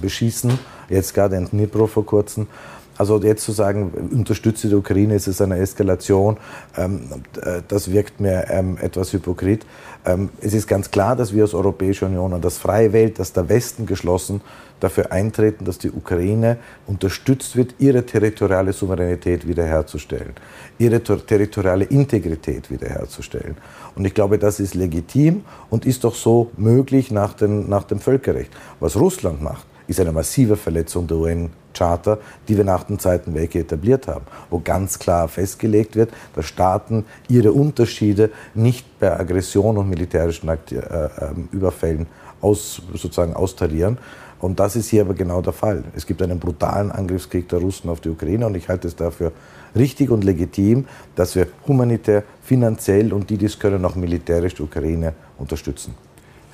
beschießen. 0.00 0.58
Jetzt 0.88 1.14
gerade 1.14 1.36
in 1.36 1.44
Dnipro 1.48 1.86
vor 1.86 2.04
kurzem. 2.04 2.48
Also 2.96 3.20
jetzt 3.20 3.44
zu 3.44 3.52
sagen, 3.52 3.90
unterstütze 4.12 4.68
die 4.68 4.74
Ukraine, 4.74 5.16
ist 5.16 5.26
es 5.26 5.40
eine 5.40 5.58
Eskalation, 5.58 6.36
ähm, 6.76 7.08
äh, 7.40 7.62
das 7.66 7.90
wirkt 7.90 8.20
mir 8.20 8.46
ähm, 8.50 8.78
etwas 8.80 9.12
hypokrit. 9.12 9.66
Ähm, 10.06 10.28
es 10.40 10.52
ist 10.54 10.66
ganz 10.66 10.90
klar, 10.90 11.16
dass 11.16 11.32
wir 11.32 11.42
als 11.42 11.54
Europäische 11.54 12.06
Union 12.06 12.32
und 12.32 12.44
das 12.44 12.58
freie 12.58 12.92
Welt, 12.92 13.18
dass 13.18 13.32
der 13.32 13.48
Westen 13.48 13.86
geschlossen 13.86 14.42
dafür 14.80 15.12
eintreten, 15.12 15.64
dass 15.64 15.78
die 15.78 15.90
Ukraine 15.90 16.58
unterstützt 16.86 17.56
wird, 17.56 17.74
ihre 17.78 18.04
territoriale 18.04 18.72
Souveränität 18.72 19.48
wiederherzustellen, 19.48 20.34
ihre 20.78 21.02
territoriale 21.02 21.84
Integrität 21.84 22.70
wiederherzustellen. 22.70 23.56
Und 23.94 24.04
ich 24.04 24.12
glaube, 24.12 24.38
das 24.38 24.60
ist 24.60 24.74
legitim 24.74 25.44
und 25.70 25.86
ist 25.86 26.04
doch 26.04 26.14
so 26.14 26.50
möglich 26.56 27.10
nach, 27.10 27.32
den, 27.32 27.68
nach 27.68 27.84
dem 27.84 27.98
Völkerrecht. 27.98 28.50
Was 28.80 28.96
Russland 28.96 29.40
macht, 29.42 29.66
ist 29.86 30.00
eine 30.00 30.12
massive 30.12 30.56
Verletzung 30.56 31.06
der 31.06 31.16
UN-Charta, 31.18 32.18
die 32.48 32.56
wir 32.56 32.64
nach 32.64 32.84
dem 32.84 32.98
Zweiten 32.98 33.34
Weltkrieg 33.34 33.62
etabliert 33.62 34.08
haben, 34.08 34.24
wo 34.50 34.60
ganz 34.60 34.98
klar 34.98 35.28
festgelegt 35.28 35.96
wird, 35.96 36.10
dass 36.34 36.46
Staaten 36.46 37.04
ihre 37.28 37.52
Unterschiede 37.52 38.30
nicht 38.54 38.98
bei 38.98 39.18
Aggression 39.18 39.76
und 39.76 39.88
militärischen 39.88 40.48
äh, 40.48 40.56
ähm, 40.72 41.48
Überfällen 41.52 42.06
aus, 42.40 42.82
sozusagen 42.92 43.34
austarieren. 43.34 43.98
Und 44.40 44.60
das 44.60 44.76
ist 44.76 44.90
hier 44.90 45.02
aber 45.02 45.14
genau 45.14 45.40
der 45.40 45.54
Fall. 45.54 45.84
Es 45.94 46.06
gibt 46.06 46.20
einen 46.20 46.38
brutalen 46.38 46.92
Angriffskrieg 46.92 47.48
der 47.48 47.60
Russen 47.60 47.88
auf 47.88 48.00
die 48.00 48.10
Ukraine 48.10 48.46
und 48.46 48.54
ich 48.56 48.68
halte 48.68 48.88
es 48.88 48.94
dafür 48.94 49.32
richtig 49.74 50.10
und 50.10 50.22
legitim, 50.22 50.86
dass 51.14 51.34
wir 51.34 51.48
humanitär, 51.66 52.24
finanziell 52.42 53.12
und 53.12 53.30
die, 53.30 53.38
die 53.38 53.46
es 53.46 53.58
können, 53.58 53.84
auch 53.84 53.94
militärisch 53.94 54.54
die 54.54 54.62
Ukraine 54.62 55.14
unterstützen. 55.38 55.94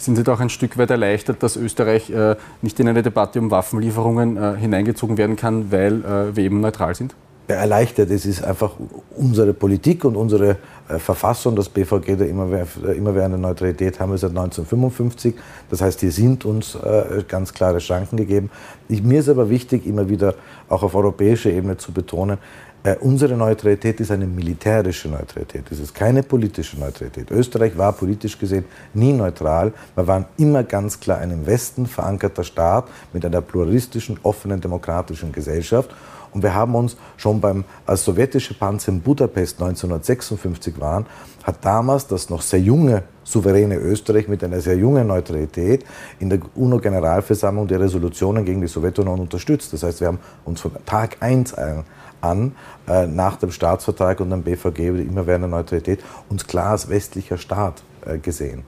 Sind 0.01 0.17
Sie 0.17 0.23
doch 0.23 0.41
ein 0.41 0.49
Stück 0.49 0.79
weit 0.79 0.91
erleichtert, 0.91 1.43
dass 1.43 1.57
Österreich 1.57 2.09
äh, 2.09 2.35
nicht 2.63 2.81
in 2.81 2.89
eine 2.89 3.03
Debatte 3.03 3.39
um 3.39 3.51
Waffenlieferungen 3.51 4.39
äh, 4.39 4.57
hineingezogen 4.57 5.19
werden 5.19 5.37
kann, 5.37 5.71
weil 5.71 6.03
äh, 6.03 6.35
wir 6.35 6.43
eben 6.43 6.63
neutral 6.63 6.95
sind? 6.95 7.15
Erleichtert. 7.49 8.11
Es 8.11 8.25
ist 8.25 8.43
einfach 8.43 8.73
unsere 9.15 9.53
Politik 9.53 10.07
und 10.07 10.17
unsere 10.17 10.57
Verfassung, 10.99 11.57
das 11.57 11.69
BVG 11.69 12.17
der 12.17 12.29
immerwährende 12.29 13.39
Neutralität 13.39 14.01
haben 14.01 14.13
wir 14.13 14.19
seit 14.19 14.31
1955. 14.31 15.35
Das 15.71 15.81
heißt, 15.81 16.01
hier 16.01 16.13
sind 16.13 16.45
uns 16.45 16.75
äh, 16.75 17.25
ganz 17.29 17.53
klare 17.53 17.81
Schranken 17.81 18.17
gegeben. 18.17 18.51
Ich, 18.89 19.03
mir 19.03 19.21
ist 19.21 19.29
aber 19.29 19.49
wichtig, 19.51 19.87
immer 19.87 20.09
wieder 20.09 20.35
auch 20.69 20.83
auf 20.83 20.95
europäischer 20.95 21.51
Ebene 21.51 21.77
zu 21.77 21.93
betonen, 21.93 22.39
äh, 22.83 22.97
unsere 23.01 23.37
Neutralität 23.37 24.01
ist 24.01 24.11
eine 24.11 24.27
militärische 24.27 25.09
Neutralität. 25.09 25.71
Es 25.71 25.81
ist 25.81 25.95
keine 25.95 26.23
politische 26.23 26.79
Neutralität. 26.81 27.31
Österreich 27.31 27.77
war 27.77 27.93
politisch 27.93 28.39
gesehen 28.39 28.65
nie 28.95 29.13
neutral. 29.13 29.75
Wir 29.95 30.07
waren 30.07 30.25
immer 30.39 30.65
ganz 30.65 30.99
klar 30.99 31.19
ein 31.19 31.31
im 31.31 31.47
Westen 31.47 31.87
verankerter 31.87 32.43
Staat 32.43 32.89
mit 33.13 33.25
einer 33.27 33.43
pluralistischen, 33.43 34.19
offenen, 34.23 34.63
demokratischen 34.63 35.31
Gesellschaft. 35.31 35.91
Und 36.33 36.43
wir 36.43 36.55
haben 36.55 36.75
uns 36.75 36.97
schon 37.17 37.41
beim, 37.41 37.65
als 37.87 38.05
sowjetische 38.05 38.55
Panzer 38.55 38.93
in 38.93 39.01
Budapest 39.01 39.61
1956 39.61 40.81
waren, 40.81 41.07
hat 41.43 41.65
damals 41.65 42.07
das 42.07 42.31
noch 42.31 42.43
sehr 42.43 42.61
junge 42.61 43.03
souveräne 43.25 43.77
Österreich 43.77 44.29
mit 44.29 44.43
einer 44.43 44.61
sehr 44.61 44.77
jungen 44.77 45.07
Neutralität 45.07 45.85
in 46.19 46.31
der 46.31 46.41
UNO-Generalversammlung 46.55 47.69
die 47.69 47.75
Resolutionen 47.75 48.45
gegen 48.45 48.61
die 48.61 48.67
Sowjetunion 48.67 49.21
unterstützt. 49.21 49.73
Das 49.73 49.83
heißt, 49.83 50.01
wir 50.01 50.09
haben 50.09 50.19
uns 50.45 50.61
von 50.61 50.73
Tag 50.85 51.17
1 51.21 51.55
an, 52.21 52.53
äh, 52.89 53.07
nach 53.07 53.37
dem 53.37 53.51
Staatsvertrag 53.51 54.21
und 54.21 54.31
dem 54.31 54.43
BVG 54.43 54.89
über 54.89 54.99
die 54.99 55.05
immerwährende 55.05 55.49
Neutralität, 55.49 56.01
uns 56.29 56.47
klar 56.47 56.73
als 56.73 56.89
westlicher 56.89 57.39
Staat 57.39 57.83
äh, 58.05 58.19
gesehen. 58.19 58.65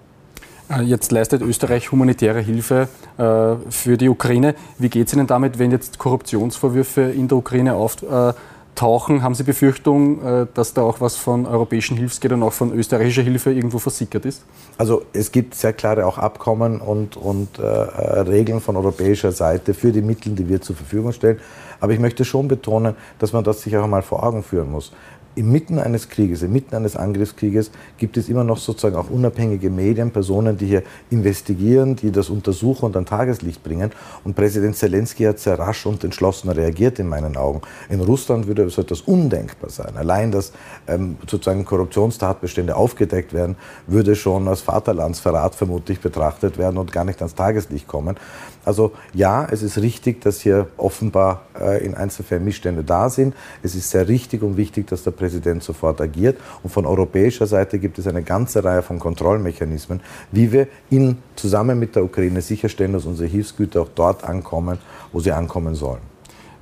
Äh, 0.71 0.83
jetzt 0.83 1.13
leistet 1.13 1.43
Österreich 1.43 1.93
humanitäre 1.93 2.41
Hilfe 2.41 2.89
äh, 3.19 3.71
für 3.71 3.97
die 3.97 4.09
Ukraine. 4.09 4.55
Wie 4.79 4.89
geht 4.89 5.09
es 5.09 5.15
Ihnen 5.15 5.27
damit, 5.27 5.59
wenn 5.59 5.71
jetzt 5.71 5.99
Korruptionsvorwürfe 5.99 7.03
in 7.03 7.29
der 7.29 7.39
Ukraine 7.39 7.75
auftauchen? 7.75 9.23
Haben 9.23 9.35
Sie 9.35 9.43
Befürchtung, 9.43 10.25
äh, 10.25 10.47
dass 10.55 10.75
da 10.75 10.83
auch 10.83 11.01
was 11.01 11.17
von 11.17 11.47
europäischen 11.47 11.97
Hilfsgeldern, 11.97 12.43
auch 12.43 12.53
von 12.53 12.73
österreichischer 12.73 13.23
Hilfe 13.23 13.53
irgendwo 13.53 13.79
versickert 13.79 14.25
ist? 14.25 14.45
Also 14.79 15.03
es 15.13 15.33
gibt 15.33 15.55
sehr 15.55 15.73
klare 15.73 16.07
auch 16.07 16.19
Abkommen 16.19 16.81
und, 16.81 17.17
und 17.17 17.59
äh, 17.59 17.63
Regeln 17.63 18.61
von 18.61 18.77
europäischer 18.77 19.33
Seite 19.33 19.75
für 19.75 19.93
die 19.93 20.03
Mittel, 20.03 20.35
die 20.35 20.49
wir 20.49 20.61
zur 20.61 20.77
Verfügung 20.77 21.13
stellen. 21.13 21.41
Aber 21.81 21.93
ich 21.93 21.99
möchte 21.99 22.25
schon 22.25 22.47
betonen, 22.47 22.95
dass 23.19 23.33
man 23.33 23.43
das 23.43 23.63
sich 23.63 23.77
auch 23.77 23.87
mal 23.89 24.03
vor 24.03 24.23
Augen 24.23 24.45
führen 24.45 24.71
muss 24.71 24.93
inmitten 25.35 25.79
eines 25.79 26.09
Krieges, 26.09 26.43
inmitten 26.43 26.75
eines 26.75 26.97
Angriffskrieges 26.97 27.71
gibt 27.99 28.17
es 28.17 28.29
immer 28.29 28.45
noch 28.45 28.59
sozusagen 28.59 28.97
auch 28.97 29.11
unabhängige 29.11 29.71
Medien, 29.71 30.11
Personen, 30.11 30.57
die 30.57 30.67
hier 30.67 30.83
investigieren, 31.11 31.97
die 31.97 32.11
das 32.11 32.29
untersuchen 32.29 32.87
und 32.87 32.97
an 32.97 33.07
Tageslicht 33.07 33.63
bringen. 33.63 33.91
Und 34.25 34.37
Präsident 34.37 34.77
Zelensky 34.77 35.25
hat 35.25 35.39
sehr 35.39 35.59
rasch 35.59 35.87
und 35.87 36.05
entschlossen 36.05 36.51
reagiert 36.51 36.99
in 36.99 37.09
meinen 37.09 37.37
Augen. 37.37 37.63
In 37.89 38.01
Russland 38.01 38.47
würde 38.47 38.69
so 38.71 38.83
etwas 38.83 39.01
undenkbar 39.03 39.71
sein. 39.71 39.97
Allein, 39.97 40.31
dass 40.31 40.53
ähm, 40.87 41.17
sozusagen 41.27 41.65
Korruptionstatbestände 41.65 42.77
aufgedeckt 42.77 43.33
werden, 43.33 43.57
würde 43.87 44.17
schon 44.17 44.49
als 44.49 44.61
Vaterlandsverrat 44.61 45.55
vermutlich 45.55 46.01
betrachtet 46.01 46.59
werden 46.59 46.77
und 46.77 46.93
gar 46.93 47.05
nicht 47.05 47.21
ans 47.21 47.35
Tageslicht 47.35 47.87
kommen. 47.87 48.17
Also 48.65 48.93
ja, 49.13 49.47
es 49.51 49.63
ist 49.63 49.79
richtig, 49.79 50.21
dass 50.21 50.41
hier 50.41 50.69
offenbar 50.77 51.43
äh, 51.61 51.85
in 51.85 51.95
Einzelfällen 51.95 52.45
Missstände 52.45 52.85
da 52.85 53.09
sind. 53.11 53.35
Es 53.63 53.75
ist 53.75 53.91
sehr 53.91 54.07
richtig 54.09 54.43
und 54.43 54.57
wichtig, 54.57 54.87
dass 54.87 55.03
der 55.03 55.11
Präsident 55.11 55.63
sofort 55.63 56.01
agiert. 56.01 56.39
Und 56.63 56.71
von 56.71 56.87
europäischer 56.87 57.47
Seite 57.47 57.79
gibt 57.79 57.99
es 57.99 58.07
eine 58.07 58.23
ganze 58.23 58.63
Reihe 58.63 58.83
von 58.83 58.99
Kontrollmechanismen, 58.99 60.01
wie 60.31 60.53
wir 60.53 60.69
in, 60.91 61.19
zusammen 61.35 61.79
mit 61.79 61.97
der 61.97 62.05
Ukraine 62.05 62.41
sicherstellen, 62.41 62.93
dass 62.93 63.05
unsere 63.05 63.29
Hilfsgüter 63.29 63.83
auch 63.83 63.91
dort 63.95 64.25
ankommen, 64.25 64.79
wo 65.13 65.21
sie 65.21 65.33
ankommen 65.33 65.75
sollen. 65.75 66.01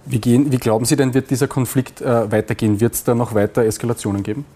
Wie, 0.07 0.19
gehen, 0.19 0.50
wie 0.50 0.57
glauben 0.57 0.87
Sie 0.87 0.97
denn, 0.97 1.12
wird 1.12 1.30
dieser 1.30 1.47
Konflikt 1.47 2.00
äh, 2.00 2.33
weitergehen? 2.33 2.80
Wird 2.80 2.95
es 2.95 3.04
da 3.04 3.14
noch 3.14 3.35
weiter 3.35 3.64
Eskalationen 3.64 4.23
geben? 4.23 4.47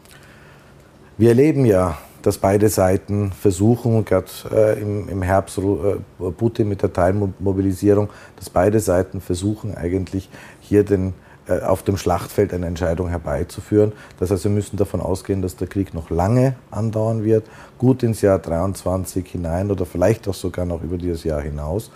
Wir 1.19 1.29
erleben 1.29 1.67
ja 1.67 1.99
dass 2.25 2.39
beide 2.39 2.71
Seiten 2.71 3.33
versuchen, 3.33 4.07
gerade 4.07 4.27
äh, 4.51 4.81
im, 4.81 5.11
im, 5.11 5.21
Herbst 5.21 5.59
äh, 5.59 6.31
Putin 6.31 6.71
mit 6.71 6.81
der 6.81 6.91
Teilmobilisierung, 6.91 8.09
dass 8.37 8.49
beide 8.49 8.81
Seiten 8.81 9.21
versuchen 9.21 9.77
eigentlich 9.77 10.31
hier 10.59 10.85
den, 10.85 11.13
äh, 11.47 11.61
auf 11.61 11.83
dem 11.83 11.99
Schlachtfeld 11.99 12.55
eine 12.55 12.65
Entscheidung 12.65 13.11
herbeizuführen. 13.11 13.93
Das 14.19 14.31
heißt, 14.31 14.45
wir 14.45 14.51
müssen 14.51 14.79
davon 14.79 15.03
ausgehen, 15.03 15.43
dass 15.43 15.57
der 15.57 15.69
Krieg 15.69 15.93
noch 15.93 16.09
lange 16.09 16.57
andauern 16.71 17.25
wird, 17.25 17.45
gut 17.77 18.03
ins 18.03 18.23
Jahr 18.23 18.39
23 18.39 19.27
hinein 19.29 19.71
oder 19.71 19.85
vielleicht 19.85 20.27
auch 20.27 20.35
sogar 20.35 20.65
noch 20.65 20.83
über 20.83 20.97
dieses 20.97 21.25
Jahr 21.25 21.43
hinaus. 21.43 21.91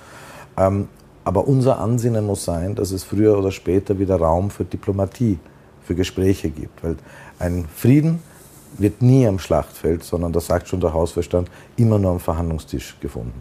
Ähm, 0.58 0.88
aber 1.25 1.49
unser 1.49 1.78
Ansinnen 1.78 2.26
muss 2.26 2.44
sein, 2.44 2.75
dass 2.75 2.90
es 2.90 3.02
früher 3.02 3.38
oder 3.38 3.50
später 3.50 3.99
wieder 3.99 4.16
Raum 4.16 4.50
für 4.50 4.66
Diplomatie, 4.66 5.38
für 5.82 5.94
Gespräche 5.94 6.50
gibt. 6.50 6.85
Weil 6.85 6.97
ein 7.38 7.64
Frieden 7.75 8.20
wird 8.78 9.02
nie 9.02 9.26
am 9.26 9.38
Schlachtfeld, 9.38 10.04
sondern 10.04 10.32
das 10.32 10.47
sagt 10.47 10.68
schon 10.68 10.80
der 10.80 10.92
Hausverstand, 10.92 11.50
immer 11.76 11.99
nur 11.99 12.12
am 12.12 12.20
Verhandlungstisch 12.20 12.97
gefunden. 13.00 13.40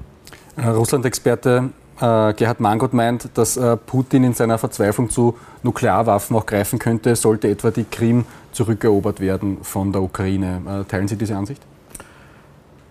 Russland-Experte 0.58 1.70
äh, 2.00 2.34
Gerhard 2.34 2.60
Mangot 2.60 2.94
meint, 2.94 3.30
dass 3.34 3.58
äh, 3.58 3.76
Putin 3.76 4.24
in 4.24 4.34
seiner 4.34 4.58
Verzweiflung 4.58 5.10
zu 5.10 5.36
Nuklearwaffen 5.64 6.36
auch 6.36 6.46
greifen 6.46 6.78
könnte, 6.78 7.16
sollte 7.16 7.48
etwa 7.48 7.72
die 7.72 7.86
Krim 7.86 8.26
zurückerobert 8.52 9.20
werden 9.20 9.58
von 9.64 9.92
der 9.92 10.02
Ukraine. 10.04 10.62
Äh, 10.68 10.84
teilen 10.86 11.08
Sie 11.08 11.16
diese 11.16 11.36
Ansicht? 11.36 11.62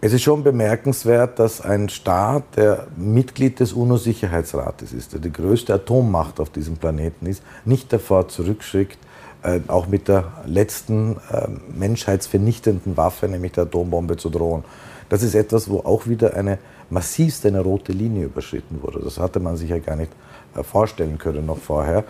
Es 0.00 0.12
ist 0.12 0.22
schon 0.22 0.42
bemerkenswert, 0.44 1.38
dass 1.38 1.60
ein 1.60 1.88
Staat, 1.88 2.56
der 2.56 2.86
Mitglied 2.96 3.60
des 3.60 3.72
UNO-Sicherheitsrates 3.72 4.92
ist, 4.92 5.14
der 5.14 5.20
die 5.20 5.32
größte 5.32 5.74
Atommacht 5.74 6.38
auf 6.38 6.50
diesem 6.50 6.76
Planeten 6.76 7.26
ist, 7.26 7.42
nicht 7.64 7.92
davor 7.92 8.28
zurückschickt, 8.28 8.98
äh, 9.46 9.60
auch 9.68 9.86
mit 9.86 10.08
der 10.08 10.24
letzten 10.44 11.16
äh, 11.30 11.46
menschheitsvernichtenden 11.78 12.96
Waffe, 12.96 13.28
nämlich 13.28 13.52
der 13.52 13.64
Atombombe, 13.64 14.16
zu 14.16 14.28
drohen. 14.28 14.64
Das 15.08 15.22
ist 15.22 15.36
etwas, 15.36 15.70
wo 15.70 15.78
auch 15.78 16.08
wieder 16.08 16.34
eine 16.34 16.58
massivste 16.90 17.46
eine 17.46 17.60
rote 17.60 17.92
Linie 17.92 18.24
überschritten 18.24 18.82
wurde. 18.82 19.00
Das 19.04 19.20
hatte 19.20 19.38
man 19.38 19.56
sich 19.56 19.70
ja 19.70 19.78
gar 19.78 19.94
nicht 19.94 20.10
äh, 20.56 20.64
vorstellen 20.64 21.18
können 21.18 21.46
noch 21.46 21.58
vorher 21.58 22.02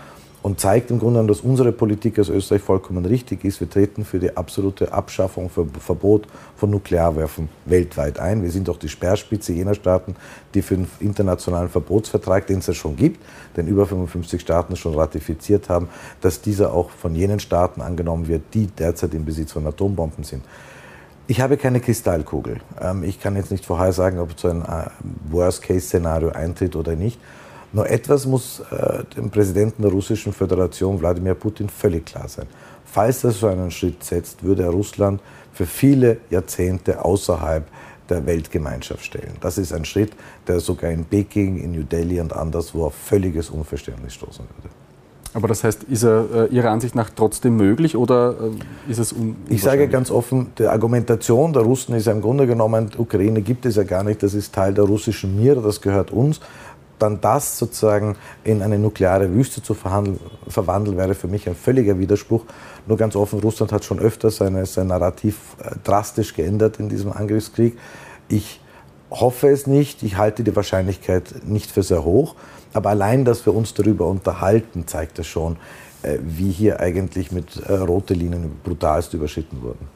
und 0.47 0.61
zeigt 0.61 0.93
im 0.93 1.01
Grunde, 1.01 1.27
dass 1.27 1.41
unsere 1.41 1.73
Politik 1.73 2.21
als 2.21 2.29
Österreich 2.29 2.63
vollkommen 2.63 3.05
richtig 3.05 3.45
ist. 3.45 3.59
Wir 3.59 3.69
treten 3.69 4.05
für 4.05 4.21
die 4.21 4.37
absolute 4.37 4.93
Abschaffung, 4.93 5.51
für 5.51 5.67
Verbot 5.81 6.29
von 6.57 6.71
Nuklearwaffen 6.71 7.49
weltweit 7.65 8.21
ein. 8.21 8.45
Wir 8.45 8.53
sind 8.53 8.71
auch 8.71 8.77
die 8.77 8.89
Speerspitze 8.89 9.53
jener 9.53 9.75
Staaten, 9.75 10.15
die 10.55 10.63
für 10.63 10.77
den 10.77 10.87
internationalen 11.01 11.69
Verbotsvertrag, 11.69 12.47
den 12.47 12.61
es 12.61 12.69
ja 12.69 12.75
schon 12.75 12.95
gibt, 12.95 13.21
den 13.57 13.67
über 13.67 13.87
55 13.87 14.41
Staaten 14.41 14.77
schon 14.77 14.95
ratifiziert 14.95 15.69
haben, 15.69 15.89
dass 16.21 16.43
dieser 16.43 16.73
auch 16.73 16.91
von 16.91 17.17
jenen 17.17 17.41
Staaten 17.41 17.81
angenommen 17.81 18.29
wird, 18.29 18.43
die 18.55 18.69
derzeit 18.69 19.15
im 19.15 19.25
Besitz 19.25 19.51
von 19.51 19.67
Atombomben 19.67 20.23
sind. 20.23 20.45
Ich 21.27 21.41
habe 21.41 21.57
keine 21.57 21.81
Kristallkugel. 21.81 22.61
Ähm, 22.81 23.03
ich 23.03 23.21
kann 23.21 23.35
jetzt 23.35 23.51
nicht 23.51 23.67
vorhersagen, 23.67 24.21
ob 24.21 24.39
so 24.39 24.47
ein 24.47 24.63
äh, 24.63 24.91
Worst-Case-Szenario 25.29 26.29
eintritt 26.29 26.77
oder 26.77 26.95
nicht. 26.95 27.19
Nur 27.77 27.91
etwas 27.91 28.25
muss 28.25 28.61
äh, 28.71 29.05
dem 29.15 29.29
Präsidenten 29.29 29.83
der 29.83 29.91
Russischen 29.91 30.33
Föderation, 30.33 30.99
Wladimir 30.99 31.35
Putin, 31.35 31.69
völlig 31.69 32.07
klar 32.07 32.27
sein. 32.27 32.47
Falls 32.87 33.23
er 33.23 33.33
so 33.33 33.49
einen 33.49 33.71
Schritt 33.71 34.03
setzt, 34.03 34.43
würde 34.43 34.63
er 34.63 34.71
Russland 34.71 35.21
für 35.53 35.67
viele 35.67 36.17
Jahrzehnte 36.31 37.05
außerhalb 37.05 37.67
der 38.09 38.25
Weltgemeinschaft 38.25 39.05
stellen. 39.05 39.37
Das 39.43 39.59
ist 39.59 39.75
ein 39.75 39.85
Schritt, 39.85 40.13
der 40.49 40.61
sogar 40.61 40.91
in 40.91 41.05
Peking, 41.05 41.59
in 41.63 41.73
New 41.73 41.83
Delhi 41.83 42.19
und 42.19 42.33
anderswo 42.33 42.87
auf 42.87 42.95
völliges 42.95 43.51
Unverständnis 43.51 44.15
stoßen 44.15 44.47
würde. 44.57 44.75
Aber 45.37 45.49
das 45.49 45.65
heißt, 45.65 45.83
ist 45.83 46.03
er 46.03 46.49
äh, 46.51 46.55
Ihrer 46.55 46.71
Ansicht 46.71 46.95
nach 46.95 47.11
trotzdem 47.15 47.59
möglich 47.59 47.95
oder 47.95 48.37
äh, 48.41 48.91
ist 48.91 48.99
es 48.99 49.13
un 49.13 49.37
Ich 49.51 49.63
sage 49.63 49.87
ganz 49.87 50.11
offen, 50.11 50.47
die 50.59 50.65
Argumentation 50.65 51.53
der 51.53 51.61
Russen 51.61 51.95
ist 51.95 52.07
ja 52.07 52.13
im 52.13 52.23
Grunde 52.23 52.47
genommen, 52.47 52.89
Ukraine 52.97 53.43
gibt 53.43 53.67
es 53.67 53.77
ja 53.77 53.83
gar 53.83 54.03
nicht, 54.03 54.23
das 54.23 54.33
ist 54.33 54.55
Teil 54.55 54.73
der 54.73 54.85
russischen 54.85 55.37
Mir, 55.37 55.57
das 55.57 55.83
gehört 55.83 56.11
uns 56.11 56.41
dann 56.99 57.21
das 57.21 57.59
sozusagen 57.59 58.17
in 58.45 58.63
eine 58.63 58.79
nukleare 58.79 59.33
Wüste 59.33 59.63
zu 59.63 59.75
verwandeln, 59.75 60.97
wäre 60.97 61.15
für 61.15 61.29
mich 61.29 61.49
ein 61.49 61.55
völliger 61.55 61.99
Widerspruch. 61.99 62.45
Nur 62.87 62.97
ganz 62.97 63.17
offen, 63.17 63.41
Russland 63.41 63.73
hat 63.73 63.85
schon 63.85 63.99
öfter 63.99 64.31
seine, 64.31 64.67
sein 64.67 64.89
Narrativ 64.89 65.37
äh, 65.63 65.75
drastisch 65.85 66.35
geändert 66.35 66.79
in 66.79 66.89
diesem 66.89 67.13
Angriffskrieg. 67.13 67.77
Ich 68.29 68.61
hoffe 69.11 69.49
es 69.49 69.67
nicht, 69.67 70.03
ich 70.03 70.17
halte 70.17 70.43
die 70.43 70.55
Wahrscheinlichkeit 70.57 71.47
nicht 71.47 71.71
für 71.71 71.83
sehr 71.83 72.05
hoch, 72.05 72.35
aber 72.73 72.91
allein, 72.91 73.25
dass 73.25 73.47
wir 73.47 73.55
uns 73.55 73.75
darüber 73.75 74.07
unterhalten, 74.07 74.87
zeigt 74.87 75.19
das 75.19 75.27
schon, 75.27 75.57
äh, 76.03 76.19
wie 76.23 76.51
hier 76.51 76.81
eigentlich 76.81 77.33
mit 77.33 77.57
äh, 77.67 77.73
rote 77.73 78.15
Linien 78.15 78.53
brutalst 78.63 79.15
überschritten 79.15 79.63
wurden. 79.63 79.89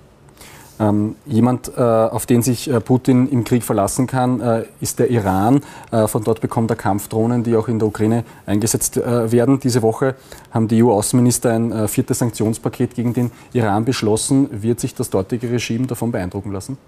Ähm, 0.80 1.16
jemand, 1.26 1.70
äh, 1.76 1.80
auf 1.80 2.25
den 2.25 2.40
sich 2.40 2.70
äh, 2.70 2.80
Putin 2.80 3.28
im 3.28 3.44
Krieg 3.44 3.62
verlassen 3.62 4.06
kann, 4.06 4.40
äh, 4.40 4.64
ist 4.80 4.99
der 4.99 5.10
Iran. 5.10 5.60
Äh, 5.92 6.06
von 6.06 6.25
dort 6.25 6.40
bekommt 6.40 6.70
er 6.70 6.76
Kampfdrohnen, 6.76 7.42
die 7.42 7.54
auch 7.54 7.68
in 7.68 7.78
der 7.78 7.87
Ukraine 7.87 8.25
eingesetzt 8.46 8.96
äh, 8.96 9.30
werden. 9.30 9.60
Diese 9.60 9.82
Woche 9.82 10.14
haben 10.50 10.68
die 10.68 10.82
EU-Außenminister 10.82 11.50
ein 11.52 11.70
äh, 11.70 11.87
viertes 11.87 12.20
Sanktionspaket 12.20 12.94
gegen 12.94 13.12
den 13.12 13.30
Iran 13.52 13.84
beschlossen. 13.84 14.49
Wird 14.50 14.80
sich 14.80 14.94
das 14.94 15.10
dortige 15.10 15.50
Regime 15.50 15.87
davon 15.87 16.12
beeindrucken 16.12 16.50
lassen? 16.50 16.78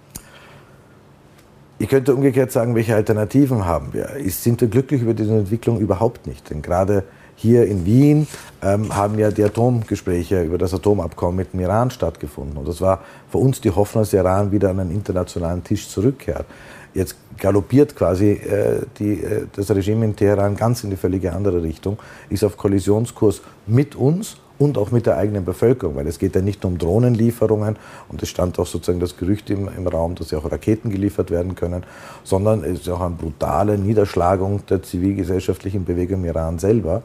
Ich 1.78 1.88
könnte 1.88 2.14
umgekehrt 2.14 2.50
sagen, 2.50 2.75
welche 2.75 2.94
Alternativen 2.94 3.66
haben 3.66 3.92
wir? 3.92 4.08
Sind 4.28 4.61
wir 4.62 4.68
glücklich 4.68 5.02
über 5.02 5.12
diese 5.12 5.37
Entwicklung? 5.37 5.80
Überhaupt 5.80 6.26
nicht. 6.26 6.49
Denn 6.49 6.62
gerade 6.62 7.04
hier 7.42 7.66
in 7.66 7.84
Wien 7.84 8.28
ähm, 8.62 8.94
haben 8.94 9.18
ja 9.18 9.32
die 9.32 9.42
Atomgespräche 9.42 10.42
über 10.42 10.58
das 10.58 10.72
Atomabkommen 10.72 11.37
mit 11.37 11.52
dem 11.52 11.61
Iran 11.61 11.90
stattgefunden. 11.90 12.56
Und 12.56 12.68
das 12.68 12.80
war 12.80 13.00
für 13.30 13.38
uns 13.38 13.61
die 13.61 13.70
Hoffnung, 13.70 14.04
dass 14.04 14.12
Iran 14.12 14.52
wieder 14.52 14.70
an 14.70 14.78
einen 14.78 14.92
internationalen 14.92 15.64
Tisch 15.64 15.88
zurückkehrt. 15.88 16.46
Jetzt 16.94 17.16
galoppiert 17.38 17.96
quasi 17.96 18.30
äh, 18.32 18.82
die, 18.99 19.25
äh, 19.25 19.46
das 19.56 19.70
Regime 19.70 20.04
in 20.04 20.14
Teheran 20.14 20.56
ganz 20.56 20.84
in 20.84 20.90
die 20.90 20.96
völlige 20.96 21.32
andere 21.32 21.62
Richtung, 21.62 21.99
ist 22.30 22.44
auf 22.44 22.56
Kollisionskurs 22.56 23.42
mit 23.66 23.96
uns 23.96 24.37
und 24.59 24.78
auch 24.78 24.90
mit 24.90 25.06
der 25.06 25.16
eigenen 25.16 25.44
Bevölkerung, 25.44 25.97
weil 25.97 26.06
es 26.06 26.18
geht 26.18 26.35
ja 26.35 26.42
nicht 26.42 26.62
nur 26.62 26.73
um 26.73 26.78
Drohnenlieferungen 26.78 27.76
und 28.09 28.23
es 28.23 28.28
stand 28.28 28.59
auch 28.59 28.66
sozusagen 28.66 29.00
das 29.00 29.16
Gerücht 29.16 29.50
im, 29.50 29.68
im 29.68 29.87
Raum, 29.87 30.14
dass 30.14 30.30
ja 30.30 30.38
auch 30.38 30.50
Raketen 30.50 30.90
geliefert 30.90 31.30
werden 31.30 31.54
können, 31.54 31.85
sondern 32.25 32.64
es 32.64 32.80
ist 32.80 32.88
auch 32.88 33.00
eine 33.00 33.14
brutale 33.14 33.78
Niederschlagung 33.78 34.64
der 34.66 34.82
zivilgesellschaftlichen 34.82 35.85
Bewegung 35.85 36.21
im 36.21 36.26
Iran 36.26 36.59
selber. 36.59 37.02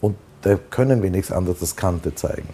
Und 0.00 0.16
da 0.42 0.56
können 0.70 1.02
wir 1.02 1.10
nichts 1.10 1.32
anderes 1.32 1.60
als 1.60 1.76
Kante 1.76 2.14
zeigen 2.14 2.48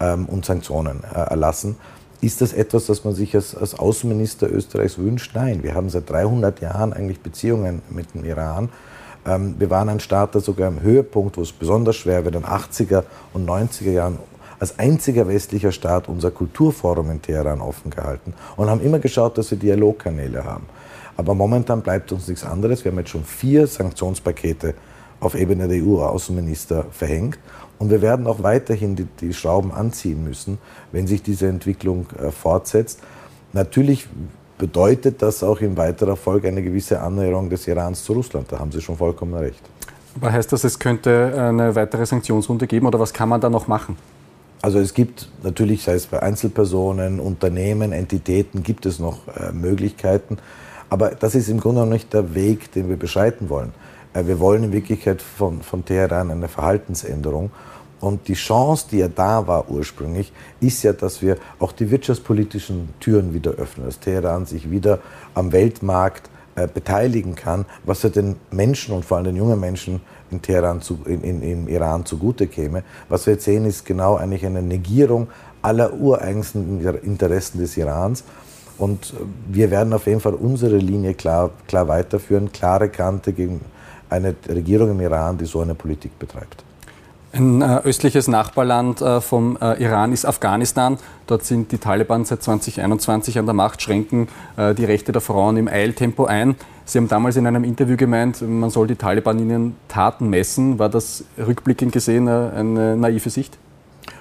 ähm, 0.00 0.26
und 0.26 0.44
Sanktionen 0.44 1.02
äh, 1.04 1.18
erlassen. 1.18 1.76
Ist 2.20 2.40
das 2.40 2.52
etwas, 2.52 2.86
das 2.86 3.04
man 3.04 3.14
sich 3.14 3.34
als, 3.36 3.54
als 3.54 3.78
Außenminister 3.78 4.50
Österreichs 4.50 4.98
wünscht? 4.98 5.32
Nein, 5.34 5.62
wir 5.62 5.74
haben 5.74 5.88
seit 5.88 6.10
300 6.10 6.60
Jahren 6.60 6.92
eigentlich 6.92 7.20
Beziehungen 7.20 7.80
mit 7.90 8.14
dem 8.14 8.24
Iran. 8.24 8.70
Ähm, 9.28 9.56
wir 9.58 9.70
waren 9.70 9.88
ein 9.88 10.00
Staat, 10.00 10.34
der 10.34 10.40
sogar 10.40 10.68
am 10.68 10.80
Höhepunkt, 10.80 11.36
wo 11.36 11.42
es 11.42 11.52
besonders 11.52 11.96
schwer 11.96 12.24
wird, 12.24 12.34
in 12.34 12.42
den 12.42 12.50
80er 12.50 13.04
und 13.34 13.48
90er 13.48 13.90
Jahren 13.90 14.18
als 14.58 14.78
einziger 14.78 15.28
westlicher 15.28 15.70
Staat 15.70 16.08
unser 16.08 16.30
Kulturforum 16.30 17.10
in 17.10 17.22
Teheran 17.22 17.60
offen 17.60 17.90
gehalten 17.90 18.34
und 18.56 18.68
haben 18.68 18.80
immer 18.80 18.98
geschaut, 18.98 19.38
dass 19.38 19.50
wir 19.50 19.58
Dialogkanäle 19.58 20.44
haben. 20.44 20.66
Aber 21.16 21.34
momentan 21.34 21.82
bleibt 21.82 22.10
uns 22.12 22.26
nichts 22.28 22.44
anderes. 22.44 22.84
Wir 22.84 22.90
haben 22.90 22.98
jetzt 22.98 23.10
schon 23.10 23.24
vier 23.24 23.66
Sanktionspakete 23.66 24.74
auf 25.20 25.34
Ebene 25.34 25.68
der 25.68 25.82
EU-Außenminister 25.82 26.86
verhängt. 26.90 27.38
Und 27.78 27.90
wir 27.90 28.02
werden 28.02 28.26
auch 28.26 28.42
weiterhin 28.42 28.96
die, 28.96 29.06
die, 29.20 29.34
Schrauben 29.34 29.72
anziehen 29.72 30.24
müssen, 30.24 30.58
wenn 30.92 31.06
sich 31.06 31.22
diese 31.22 31.48
Entwicklung 31.48 32.06
äh, 32.20 32.30
fortsetzt. 32.30 33.00
Natürlich 33.52 34.08
bedeutet 34.58 35.22
das 35.22 35.42
auch 35.42 35.60
in 35.60 35.76
weiterer 35.76 36.16
Folge 36.16 36.48
eine 36.48 36.62
gewisse 36.62 37.00
Annäherung 37.00 37.48
des 37.48 37.66
Irans 37.68 38.04
zu 38.04 38.12
Russland. 38.12 38.50
Da 38.50 38.58
haben 38.58 38.72
Sie 38.72 38.80
schon 38.80 38.96
vollkommen 38.96 39.34
recht. 39.34 39.60
Aber 40.16 40.32
heißt 40.32 40.52
das, 40.52 40.64
es 40.64 40.78
könnte 40.78 41.32
eine 41.38 41.74
weitere 41.74 42.04
Sanktionsrunde 42.04 42.66
geben 42.66 42.86
oder 42.86 42.98
was 42.98 43.12
kann 43.12 43.28
man 43.28 43.40
da 43.40 43.48
noch 43.48 43.68
machen? 43.68 43.96
Also 44.60 44.80
es 44.80 44.92
gibt 44.92 45.28
natürlich, 45.44 45.84
sei 45.84 45.94
es 45.94 46.06
bei 46.06 46.20
Einzelpersonen, 46.20 47.20
Unternehmen, 47.20 47.92
Entitäten, 47.92 48.64
gibt 48.64 48.86
es 48.86 48.98
noch 48.98 49.18
äh, 49.28 49.52
Möglichkeiten. 49.52 50.38
Aber 50.90 51.10
das 51.10 51.36
ist 51.36 51.48
im 51.48 51.60
Grunde 51.60 51.82
noch 51.82 51.88
nicht 51.88 52.12
der 52.12 52.34
Weg, 52.34 52.72
den 52.72 52.88
wir 52.88 52.96
beschreiten 52.96 53.50
wollen. 53.50 53.72
Äh, 54.14 54.26
wir 54.26 54.40
wollen 54.40 54.64
in 54.64 54.72
Wirklichkeit 54.72 55.22
von, 55.22 55.62
von 55.62 55.84
Teheran 55.84 56.30
eine 56.32 56.48
Verhaltensänderung. 56.48 57.50
Und 58.00 58.28
die 58.28 58.34
Chance, 58.34 58.86
die 58.90 58.98
ja 58.98 59.08
da 59.08 59.46
war 59.46 59.68
ursprünglich, 59.70 60.32
ist 60.60 60.82
ja, 60.84 60.92
dass 60.92 61.20
wir 61.20 61.36
auch 61.58 61.72
die 61.72 61.90
wirtschaftspolitischen 61.90 62.90
Türen 63.00 63.34
wieder 63.34 63.52
öffnen, 63.52 63.86
dass 63.86 63.98
Teheran 63.98 64.46
sich 64.46 64.70
wieder 64.70 65.00
am 65.34 65.52
Weltmarkt 65.52 66.30
äh, 66.54 66.68
beteiligen 66.72 67.34
kann, 67.34 67.66
was 67.84 68.02
ja 68.02 68.10
den 68.10 68.36
Menschen 68.50 68.94
und 68.94 69.04
vor 69.04 69.16
allem 69.16 69.26
den 69.26 69.36
jungen 69.36 69.58
Menschen 69.58 70.00
in 70.30 70.42
Teheran 70.42 70.80
zu, 70.80 71.00
in, 71.06 71.22
in, 71.22 71.42
im 71.42 71.68
Iran 71.68 72.04
zugute 72.04 72.46
käme. 72.46 72.84
Was 73.08 73.26
wir 73.26 73.34
jetzt 73.34 73.44
sehen, 73.44 73.64
ist 73.64 73.84
genau 73.84 74.16
eigentlich 74.16 74.46
eine 74.46 74.62
Negierung 74.62 75.28
aller 75.62 75.92
ureigensten 75.92 76.84
Interessen 77.02 77.58
des 77.58 77.76
Irans. 77.76 78.22
Und 78.76 79.12
äh, 79.12 79.16
wir 79.48 79.70
werden 79.70 79.92
auf 79.92 80.06
jeden 80.06 80.20
Fall 80.20 80.34
unsere 80.34 80.76
Linie 80.76 81.14
klar, 81.14 81.50
klar 81.66 81.88
weiterführen, 81.88 82.52
klare 82.52 82.88
Kante 82.88 83.32
gegen 83.32 83.60
eine 84.08 84.34
Regierung 84.48 84.92
im 84.92 85.00
Iran, 85.00 85.36
die 85.36 85.46
so 85.46 85.60
eine 85.60 85.74
Politik 85.74 86.18
betreibt. 86.18 86.64
Ein 87.30 87.60
äh, 87.60 87.80
östliches 87.84 88.26
Nachbarland 88.26 89.02
äh, 89.02 89.20
vom 89.20 89.58
äh, 89.60 89.82
Iran 89.82 90.12
ist 90.12 90.24
Afghanistan. 90.24 90.96
Dort 91.26 91.44
sind 91.44 91.70
die 91.72 91.78
Taliban 91.78 92.24
seit 92.24 92.42
2021 92.42 93.38
an 93.38 93.44
der 93.44 93.54
Macht, 93.54 93.82
schränken 93.82 94.28
äh, 94.56 94.74
die 94.74 94.86
Rechte 94.86 95.12
der 95.12 95.20
Frauen 95.20 95.58
im 95.58 95.68
Eiltempo 95.68 96.24
ein. 96.24 96.56
Sie 96.86 96.96
haben 96.96 97.08
damals 97.08 97.36
in 97.36 97.46
einem 97.46 97.64
Interview 97.64 97.98
gemeint, 97.98 98.40
man 98.40 98.70
soll 98.70 98.86
die 98.86 98.96
Taliban 98.96 99.38
in 99.38 99.50
ihren 99.50 99.76
Taten 99.88 100.30
messen. 100.30 100.78
War 100.78 100.88
das 100.88 101.24
rückblickend 101.36 101.92
gesehen 101.92 102.28
äh, 102.28 102.50
eine 102.56 102.96
naive 102.96 103.28
Sicht? 103.28 103.58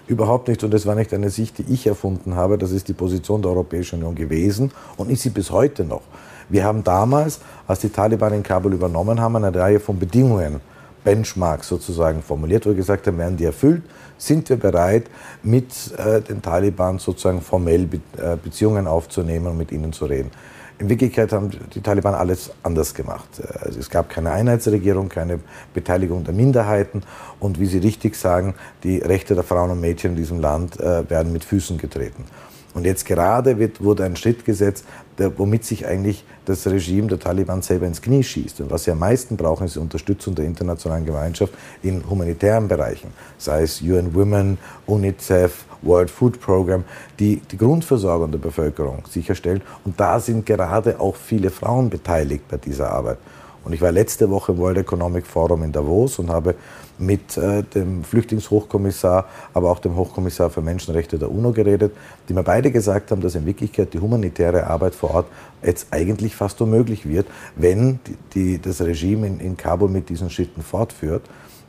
Überhaupt 0.07 0.49
nicht. 0.49 0.65
Und 0.65 0.73
das 0.73 0.85
war 0.85 0.95
nicht 0.95 1.13
eine 1.13 1.29
Sicht, 1.29 1.59
die 1.59 1.73
ich 1.73 1.87
erfunden 1.87 2.35
habe. 2.35 2.57
Das 2.57 2.71
ist 2.71 2.89
die 2.89 2.93
Position 2.93 3.41
der 3.41 3.51
Europäischen 3.51 3.99
Union 3.99 4.15
gewesen 4.15 4.71
und 4.97 5.09
ist 5.09 5.21
sie 5.21 5.29
bis 5.29 5.49
heute 5.49 5.85
noch. 5.85 6.01
Wir 6.49 6.65
haben 6.65 6.83
damals, 6.83 7.39
als 7.67 7.79
die 7.79 7.89
Taliban 7.89 8.33
in 8.33 8.43
Kabul 8.43 8.73
übernommen 8.73 9.21
haben, 9.21 9.37
eine 9.37 9.57
Reihe 9.57 9.79
von 9.79 9.97
Bedingungen, 9.97 10.59
Benchmarks 11.07 11.69
sozusagen 11.69 12.21
formuliert, 12.21 12.65
wo 12.65 12.71
wir 12.71 12.75
gesagt 12.75 13.07
haben, 13.07 13.17
werden 13.17 13.37
die 13.37 13.45
erfüllt, 13.45 13.81
sind 14.17 14.49
wir 14.49 14.57
bereit, 14.57 15.05
mit 15.41 15.71
äh, 15.97 16.19
den 16.19 16.41
Taliban 16.41 16.99
sozusagen 16.99 17.39
formell 17.39 17.85
Be 17.85 18.01
äh, 18.17 18.35
Beziehungen 18.35 18.87
aufzunehmen 18.87 19.47
und 19.47 19.57
mit 19.57 19.71
ihnen 19.71 19.93
zu 19.93 20.03
reden. 20.03 20.31
In 20.79 20.89
Wirklichkeit 20.89 21.31
haben 21.31 21.49
die 21.73 21.79
Taliban 21.79 22.13
alles 22.13 22.51
anders 22.61 22.93
gemacht. 22.93 23.41
Also 23.61 23.79
es 23.79 23.89
gab 23.89 24.09
keine 24.09 24.31
Einheitsregierung, 24.31 25.07
keine 25.07 25.39
Beteiligung 25.73 26.25
der 26.25 26.33
Minderheiten 26.33 27.03
und 27.39 27.57
wie 27.57 27.67
Sie 27.67 27.77
richtig 27.77 28.17
sagen, 28.17 28.53
die 28.83 28.97
Rechte 28.97 29.33
der 29.33 29.45
Frauen 29.45 29.71
und 29.71 29.79
Mädchen 29.79 30.11
in 30.11 30.17
diesem 30.17 30.41
Land 30.41 30.77
äh, 30.77 31.09
werden 31.09 31.31
mit 31.31 31.45
Füßen 31.45 31.77
getreten. 31.77 32.25
Und 32.73 32.85
jetzt 32.85 33.05
gerade 33.05 33.57
wird, 33.57 33.81
wurde 33.81 34.03
ein 34.03 34.17
Schritt 34.17 34.43
gesetzt, 34.43 34.85
der, 35.17 35.37
womit 35.37 35.65
sich 35.65 35.85
eigentlich 35.85 36.23
das 36.45 36.65
Regime 36.67 37.07
der 37.07 37.19
Taliban 37.19 37.61
selber 37.61 37.87
ins 37.87 38.01
Knie 38.01 38.23
schießt. 38.23 38.61
Und 38.61 38.71
was 38.71 38.83
sie 38.83 38.91
am 38.91 38.99
meisten 38.99 39.37
brauchen, 39.37 39.65
ist 39.65 39.75
die 39.75 39.79
Unterstützung 39.79 40.35
der 40.35 40.45
internationalen 40.45 41.05
Gemeinschaft 41.05 41.53
in 41.81 42.07
humanitären 42.09 42.67
Bereichen, 42.67 43.11
sei 43.37 43.63
es 43.63 43.81
UN 43.81 44.13
Women, 44.13 44.57
UNICEF, 44.85 45.65
World 45.81 46.09
Food 46.09 46.39
Program, 46.39 46.83
die 47.19 47.41
die 47.51 47.57
Grundversorgung 47.57 48.31
der 48.31 48.39
Bevölkerung 48.39 49.03
sicherstellen. 49.09 49.61
Und 49.85 49.99
da 49.99 50.19
sind 50.19 50.45
gerade 50.45 50.99
auch 50.99 51.15
viele 51.15 51.49
Frauen 51.49 51.89
beteiligt 51.89 52.47
bei 52.47 52.57
dieser 52.57 52.91
Arbeit. 52.91 53.17
Und 53.63 53.73
ich 53.73 53.81
war 53.81 53.91
letzte 53.91 54.29
Woche 54.29 54.53
im 54.53 54.59
World 54.59 54.77
Economic 54.77 55.27
Forum 55.27 55.63
in 55.63 55.73
Davos 55.73 56.19
und 56.19 56.29
habe 56.29 56.55
mit 56.99 57.37
äh, 57.37 57.63
dem 57.63 58.03
Flüchtlingshochkommissar, 58.03 59.25
aber 59.53 59.71
auch 59.71 59.79
dem 59.79 59.95
Hochkommissar 59.95 60.49
für 60.49 60.61
Menschenrechte 60.61 61.19
der 61.19 61.31
UNO 61.31 61.51
geredet, 61.51 61.93
die 62.27 62.33
mir 62.33 62.43
beide 62.43 62.71
gesagt 62.71 63.11
haben, 63.11 63.21
dass 63.21 63.35
in 63.35 63.45
Wirklichkeit 63.45 63.93
die 63.93 63.99
humanitäre 63.99 64.67
Arbeit 64.67 64.95
vor 64.95 65.11
Ort 65.11 65.27
jetzt 65.63 65.87
eigentlich 65.91 66.35
fast 66.35 66.61
unmöglich 66.61 67.07
wird, 67.07 67.27
wenn 67.55 67.99
die, 68.07 68.17
die, 68.33 68.61
das 68.61 68.81
Regime 68.81 69.27
in, 69.27 69.39
in 69.39 69.57
Kabul 69.57 69.89
mit 69.89 70.09
diesen 70.09 70.29
Schritten 70.29 70.61
fortführt. 70.61 71.23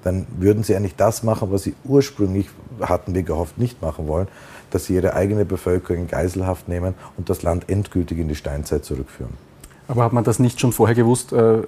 Dann 0.05 0.27
würden 0.38 0.62
sie 0.62 0.77
eigentlich 0.77 0.97
das 0.97 1.23
machen, 1.23 1.51
was 1.51 1.64
sie 1.64 1.75
ursprünglich, 1.85 2.49
hatten 2.81 3.14
wir 3.14 3.25
gehofft, 3.25 3.59
nicht 3.59 3.83
machen 3.83 4.07
wollen, 4.07 4.29
dass 4.71 4.87
sie 4.87 4.95
ihre 4.95 5.14
eigene 5.14 5.45
Bevölkerung 5.45 6.03
in 6.03 6.09
Geiselhaft 6.09 6.69
nehmen 6.69 6.95
und 7.17 7.29
das 7.29 7.43
Land 7.43 7.69
endgültig 7.69 8.19
in 8.19 8.29
die 8.29 8.37
Steinzeit 8.37 8.85
zurückführen. 8.85 9.47
Aber 9.88 10.05
hat 10.05 10.12
man 10.12 10.22
das 10.22 10.38
nicht 10.38 10.61
schon 10.61 10.72
vorher 10.72 10.94
gewusst, 10.94 11.33
äh, 11.33 11.62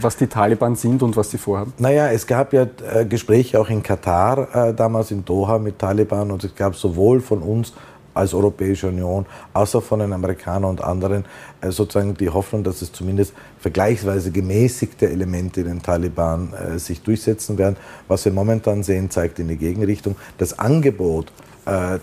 was 0.00 0.16
die 0.18 0.26
Taliban 0.26 0.76
sind 0.76 1.02
und 1.02 1.16
was 1.16 1.30
sie 1.30 1.38
vorhaben? 1.38 1.72
Naja, 1.78 2.08
es 2.08 2.26
gab 2.26 2.52
ja 2.52 2.66
äh, 2.92 3.06
Gespräche 3.06 3.58
auch 3.58 3.70
in 3.70 3.82
Katar, 3.82 4.68
äh, 4.68 4.74
damals 4.74 5.10
in 5.10 5.24
Doha 5.24 5.58
mit 5.58 5.78
Taliban 5.78 6.30
und 6.30 6.44
es 6.44 6.54
gab 6.54 6.76
sowohl 6.76 7.20
von 7.20 7.40
uns 7.40 7.72
als 8.12 8.34
Europäische 8.34 8.88
Union, 8.88 9.26
als 9.54 9.74
auch 9.74 9.82
von 9.82 9.98
den 9.98 10.12
Amerikanern 10.12 10.70
und 10.70 10.84
anderen 10.84 11.24
sozusagen 11.68 12.14
die 12.14 12.30
Hoffnung, 12.30 12.62
dass 12.62 12.80
es 12.80 12.92
zumindest 12.92 13.32
vergleichsweise 13.58 14.30
gemäßigte 14.30 15.10
Elemente 15.10 15.62
in 15.62 15.66
den 15.66 15.82
Taliban 15.82 16.52
sich 16.76 17.02
durchsetzen 17.02 17.58
werden. 17.58 17.76
Was 18.06 18.24
wir 18.24 18.30
momentan 18.30 18.84
sehen, 18.84 19.10
zeigt 19.10 19.40
in 19.40 19.48
die 19.48 19.56
Gegenrichtung. 19.56 20.14
Das 20.38 20.56
Angebot 20.56 21.32
der, 21.66 21.98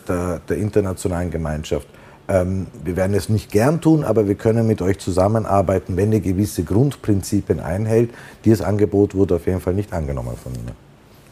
der 0.50 0.58
internationalen 0.58 1.32
Gemeinschaft 1.32 1.88
ähm, 2.32 2.68
wir 2.84 2.96
werden 2.96 3.14
es 3.14 3.28
nicht 3.28 3.52
gern 3.52 3.82
tun, 3.82 4.06
aber 4.06 4.26
wir 4.26 4.36
können 4.36 4.66
mit 4.66 4.82
euch 4.82 5.00
zusammenarbeiten, 5.00 5.98
wenn 5.98 6.14
ihr 6.14 6.22
gewisse 6.22 6.64
Grundprinzipien 6.64 7.60
einhält. 7.60 8.12
Dieses 8.46 8.62
Angebot 8.62 9.16
wurde 9.16 9.36
auf 9.36 9.48
jeden 9.48 9.60
Fall 9.60 9.74
nicht 9.74 9.92
angenommen 9.92 10.38
von 10.42 10.54
Ihnen. 10.54 10.72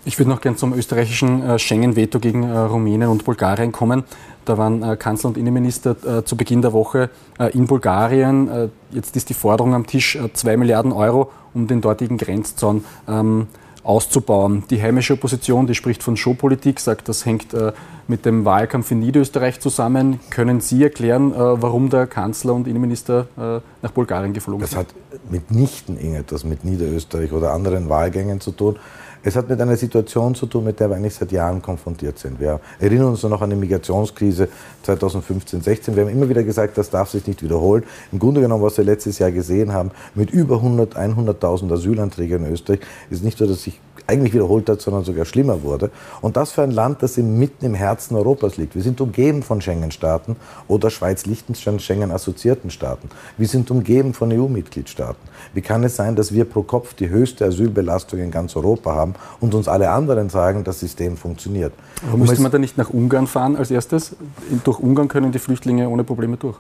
Ich 0.04 0.20
würde 0.20 0.30
noch 0.30 0.42
gern 0.42 0.58
zum 0.58 0.74
österreichischen 0.74 1.42
äh, 1.42 1.58
Schengen-Veto 1.58 2.20
gegen 2.20 2.44
äh, 2.44 2.58
Rumänien 2.58 3.10
und 3.10 3.24
Bulgarien 3.24 3.72
kommen. 3.72 4.04
Da 4.44 4.58
waren 4.58 4.84
äh, 4.84 4.98
Kanzler 4.98 5.30
und 5.30 5.38
Innenminister 5.38 6.26
zu 6.26 6.36
Beginn 6.36 6.62
der 6.62 6.74
Woche 6.74 7.10
in 7.54 7.68
Bulgarien. 7.68 8.72
Jetzt 8.92 9.16
ist 9.16 9.30
die 9.30 9.34
Forderung 9.34 9.76
am 9.76 9.86
Tisch, 9.86 10.18
2 10.34 10.58
Milliarden 10.58 10.92
Euro, 10.92 11.32
um 11.54 11.68
den 11.68 11.82
dortigen 11.82 12.18
Grenzzaun 12.18 12.84
ähm, 13.08 13.48
auszubauen. 13.84 14.64
Die 14.70 14.82
heimische 14.82 15.14
Opposition, 15.14 15.68
die 15.68 15.76
spricht 15.76 16.04
von 16.04 16.18
Showpolitik, 16.18 16.80
sagt, 16.80 17.10
das 17.10 17.26
hängt 17.26 17.54
äh, 17.54 17.72
mit 18.08 18.26
dem 18.26 18.46
Wahlkampf 18.46 18.92
in 18.92 19.00
Niederösterreich 19.00 19.60
zusammen. 19.60 20.20
Können 20.30 20.62
Sie 20.62 20.84
erklären, 20.84 21.34
äh, 21.34 21.38
warum 21.38 21.90
der 21.90 22.08
Kanzler 22.08 22.54
und 22.54 22.68
Innenminister 22.68 23.28
äh, 23.38 23.62
nach 23.82 23.92
Bulgarien 23.92 24.34
geflogen 24.34 24.62
das 24.62 24.72
sind? 24.72 24.88
Das 25.10 25.20
hat 25.20 25.32
mitnichten 25.32 25.98
irgendetwas 25.98 26.44
mit 26.44 26.66
Niederösterreich 26.66 27.32
oder 27.32 27.54
anderen 27.54 27.90
Wahlgängen 27.90 28.42
zu 28.42 28.52
tun. 28.52 28.78
Es 29.22 29.36
hat 29.36 29.50
mit 29.50 29.60
einer 29.60 29.76
Situation 29.76 30.34
zu 30.34 30.46
tun, 30.46 30.64
mit 30.64 30.80
der 30.80 30.90
wir 30.90 30.96
eigentlich 30.96 31.14
seit 31.14 31.34
Jahren 31.34 31.62
konfrontiert 31.62 32.18
sind. 32.18 32.40
Wir 32.40 32.62
erinnern 32.80 33.08
uns 33.08 33.24
noch 33.24 33.42
an 33.42 33.50
die 33.50 33.56
Migrationskrise 33.58 34.48
2015, 34.84 35.62
16. 35.62 35.96
Wir 35.96 36.04
haben 36.04 36.12
immer 36.12 36.30
wieder 36.30 36.44
gesagt, 36.44 36.78
das 36.78 36.90
darf 36.90 37.10
sich 37.10 37.28
nicht 37.28 37.44
wiederholen. 37.44 37.84
Im 38.14 38.20
Grunde 38.20 38.40
genommen, 38.40 38.64
was 38.64 38.78
wir 38.78 38.86
letztes 38.86 39.20
Jahr 39.20 39.32
gesehen 39.32 39.74
haben, 39.74 39.92
mit 40.16 40.32
über 40.32 40.56
100, 40.56 40.96
100.000 40.96 41.74
Asylanträgen 41.74 42.46
in 42.46 42.54
Österreich, 42.54 42.80
ist 43.10 43.22
nicht 43.22 43.40
nur, 43.42 43.50
dass 43.50 43.64
sich 43.64 43.82
eigentlich 44.10 44.34
wiederholt 44.34 44.68
hat, 44.70 44.82
sondern 44.82 45.04
sogar 45.04 45.26
schlimmer 45.26 45.64
wurde. 45.64 45.92
Und 46.22 46.36
das 46.36 46.52
für 46.52 46.64
ein 46.64 46.72
Land, 46.72 47.04
das 47.04 47.18
mitten 47.18 47.66
im 47.66 47.76
Herzen 47.76 48.16
Europas 48.16 48.58
liegt. 48.58 48.76
Wir 48.76 48.82
sind 48.82 49.00
umgeben 49.02 49.44
von 49.44 49.62
Schengen-Staaten 49.62 50.36
oder 50.68 50.90
Schweiz-Liechtenstein 50.90 51.80
Schengen-assoziierten 51.80 52.72
Staaten. 52.72 53.10
Wir 53.38 53.48
sind 53.48 53.70
umgeben 53.72 54.14
von 54.14 54.32
EU-Mitgliedstaaten. 54.32 55.22
Wie 55.54 55.62
kann 55.62 55.84
es 55.84 55.96
sein, 55.96 56.16
dass 56.16 56.34
wir 56.34 56.46
pro 56.46 56.64
Kopf 56.64 56.94
die 56.96 57.10
höchste 57.10 57.46
Asylbelastung 57.46 58.20
in 58.20 58.32
ganz 58.32 58.56
Europa 58.56 58.96
haben 58.96 59.14
und 59.40 59.54
uns 59.54 59.68
alle 59.68 59.92
anderen 59.92 60.30
sagen, 60.30 60.64
das 60.64 60.80
System 60.80 61.16
funktioniert? 61.16 61.74
Aber 62.08 62.18
müsste 62.18 62.42
man 62.42 62.52
da 62.52 62.58
nicht 62.58 62.78
nach 62.78 62.90
Ungarn 62.90 63.28
fahren 63.28 63.56
als 63.56 63.70
erstes? 63.72 64.16
Durch 64.64 64.80
Ungarn 64.80 65.08
können 65.08 65.32
die 65.32 65.40
Flüchtlinge 65.40 65.88
ohne 65.88 66.04
Probleme 66.04 66.38
durch. 66.38 66.58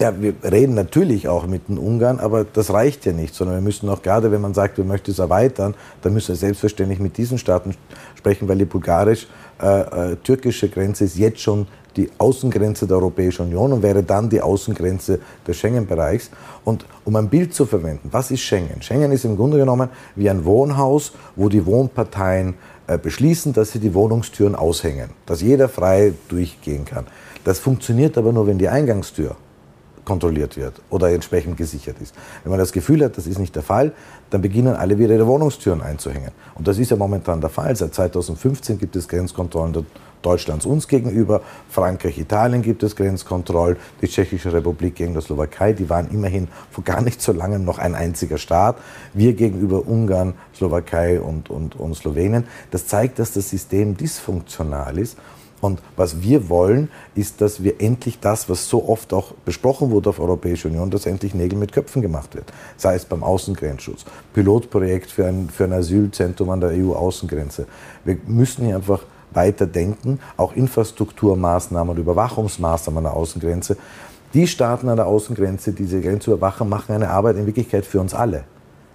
Ja, 0.00 0.22
wir 0.22 0.34
reden 0.44 0.74
natürlich 0.74 1.26
auch 1.26 1.48
mit 1.48 1.68
den 1.68 1.76
Ungarn, 1.76 2.20
aber 2.20 2.44
das 2.44 2.72
reicht 2.72 3.04
ja 3.04 3.12
nicht, 3.12 3.34
sondern 3.34 3.56
wir 3.56 3.62
müssen 3.62 3.88
auch 3.88 4.00
gerade, 4.00 4.30
wenn 4.30 4.40
man 4.40 4.54
sagt, 4.54 4.78
wir 4.78 4.84
möchten 4.84 5.10
es 5.10 5.18
erweitern, 5.18 5.74
dann 6.02 6.14
müssen 6.14 6.28
wir 6.28 6.36
selbstverständlich 6.36 7.00
mit 7.00 7.16
diesen 7.16 7.36
Staaten 7.36 7.74
sprechen, 8.14 8.48
weil 8.48 8.58
die 8.58 8.64
bulgarisch-türkische 8.64 10.66
äh, 10.66 10.68
äh, 10.68 10.72
Grenze 10.72 11.02
ist 11.02 11.18
jetzt 11.18 11.40
schon 11.40 11.66
die 11.96 12.10
Außengrenze 12.16 12.86
der 12.86 12.98
Europäischen 12.98 13.46
Union 13.46 13.72
und 13.72 13.82
wäre 13.82 14.04
dann 14.04 14.30
die 14.30 14.40
Außengrenze 14.40 15.18
des 15.44 15.56
Schengen-Bereichs. 15.56 16.30
Und 16.64 16.86
um 17.04 17.16
ein 17.16 17.28
Bild 17.28 17.52
zu 17.52 17.66
verwenden, 17.66 18.08
was 18.12 18.30
ist 18.30 18.42
Schengen? 18.42 18.80
Schengen 18.82 19.10
ist 19.10 19.24
im 19.24 19.36
Grunde 19.36 19.58
genommen 19.58 19.88
wie 20.14 20.30
ein 20.30 20.44
Wohnhaus, 20.44 21.10
wo 21.34 21.48
die 21.48 21.66
Wohnparteien 21.66 22.54
äh, 22.86 22.98
beschließen, 22.98 23.52
dass 23.52 23.72
sie 23.72 23.80
die 23.80 23.94
Wohnungstüren 23.94 24.54
aushängen, 24.54 25.10
dass 25.26 25.40
jeder 25.40 25.68
frei 25.68 26.12
durchgehen 26.28 26.84
kann. 26.84 27.08
Das 27.42 27.58
funktioniert 27.58 28.16
aber 28.16 28.32
nur, 28.32 28.46
wenn 28.46 28.58
die 28.58 28.68
Eingangstür 28.68 29.34
kontrolliert 30.08 30.56
wird 30.56 30.80
oder 30.88 31.10
entsprechend 31.10 31.58
gesichert 31.58 31.96
ist. 32.00 32.14
Wenn 32.42 32.50
man 32.50 32.58
das 32.58 32.72
Gefühl 32.72 33.04
hat, 33.04 33.18
das 33.18 33.26
ist 33.26 33.38
nicht 33.38 33.54
der 33.54 33.62
Fall, 33.62 33.92
dann 34.30 34.40
beginnen 34.40 34.74
alle 34.74 34.98
wieder 34.98 35.14
ihre 35.14 35.26
Wohnungstüren 35.26 35.82
einzuhängen. 35.82 36.30
Und 36.54 36.66
das 36.66 36.78
ist 36.78 36.90
ja 36.90 36.96
momentan 36.96 37.42
der 37.42 37.50
Fall. 37.50 37.76
Seit 37.76 37.94
2015 37.94 38.78
gibt 38.78 38.96
es 38.96 39.06
Grenzkontrollen 39.06 39.86
Deutschlands 40.22 40.66
uns 40.66 40.88
gegenüber, 40.88 41.42
Frankreich, 41.68 42.18
Italien 42.18 42.62
gibt 42.62 42.82
es 42.82 42.96
Grenzkontrollen, 42.96 43.76
die 44.02 44.08
Tschechische 44.08 44.52
Republik 44.52 44.96
gegen 44.96 45.14
die 45.14 45.20
Slowakei, 45.20 45.74
die 45.74 45.88
waren 45.88 46.10
immerhin 46.10 46.48
vor 46.72 46.82
gar 46.82 47.02
nicht 47.02 47.22
so 47.22 47.30
langem 47.30 47.64
noch 47.64 47.78
ein 47.78 47.94
einziger 47.94 48.38
Staat. 48.38 48.78
Wir 49.14 49.34
gegenüber 49.34 49.86
Ungarn, 49.86 50.34
Slowakei 50.56 51.20
und, 51.20 51.50
und, 51.50 51.76
und 51.78 51.94
Slowenien. 51.94 52.48
Das 52.72 52.86
zeigt, 52.88 53.20
dass 53.20 53.32
das 53.32 53.50
System 53.50 53.96
dysfunktional 53.96 54.98
ist 54.98 55.18
und 55.60 55.80
was 55.96 56.22
wir 56.22 56.48
wollen, 56.48 56.88
ist, 57.14 57.40
dass 57.40 57.62
wir 57.62 57.80
endlich 57.80 58.20
das, 58.20 58.48
was 58.48 58.68
so 58.68 58.88
oft 58.88 59.12
auch 59.12 59.32
besprochen 59.44 59.90
wurde 59.90 60.10
auf 60.10 60.20
Europäischer 60.20 60.68
Union, 60.68 60.90
dass 60.90 61.06
endlich 61.06 61.34
Nägel 61.34 61.58
mit 61.58 61.72
Köpfen 61.72 62.02
gemacht 62.02 62.34
wird. 62.34 62.52
Sei 62.76 62.94
es 62.94 63.04
beim 63.04 63.24
Außengrenzschutz, 63.24 64.04
Pilotprojekt 64.34 65.10
für 65.10 65.26
ein, 65.26 65.48
für 65.50 65.64
ein 65.64 65.72
Asylzentrum 65.72 66.50
an 66.50 66.60
der 66.60 66.70
EU-Außengrenze. 66.70 67.66
Wir 68.04 68.18
müssen 68.26 68.66
hier 68.66 68.76
einfach 68.76 69.02
weiter 69.32 69.66
denken, 69.66 70.20
auch 70.36 70.54
Infrastrukturmaßnahmen 70.54 71.90
und 71.90 72.00
Überwachungsmaßnahmen 72.00 72.98
an 72.98 73.12
der 73.12 73.14
Außengrenze. 73.14 73.76
Die 74.34 74.46
Staaten 74.46 74.88
an 74.88 74.96
der 74.96 75.06
Außengrenze, 75.06 75.72
die 75.72 75.84
diese 75.84 76.00
Grenze 76.00 76.30
überwachen, 76.30 76.68
machen 76.68 76.94
eine 76.94 77.10
Arbeit 77.10 77.36
in 77.36 77.46
Wirklichkeit 77.46 77.84
für 77.84 78.00
uns 78.00 78.14
alle. 78.14 78.44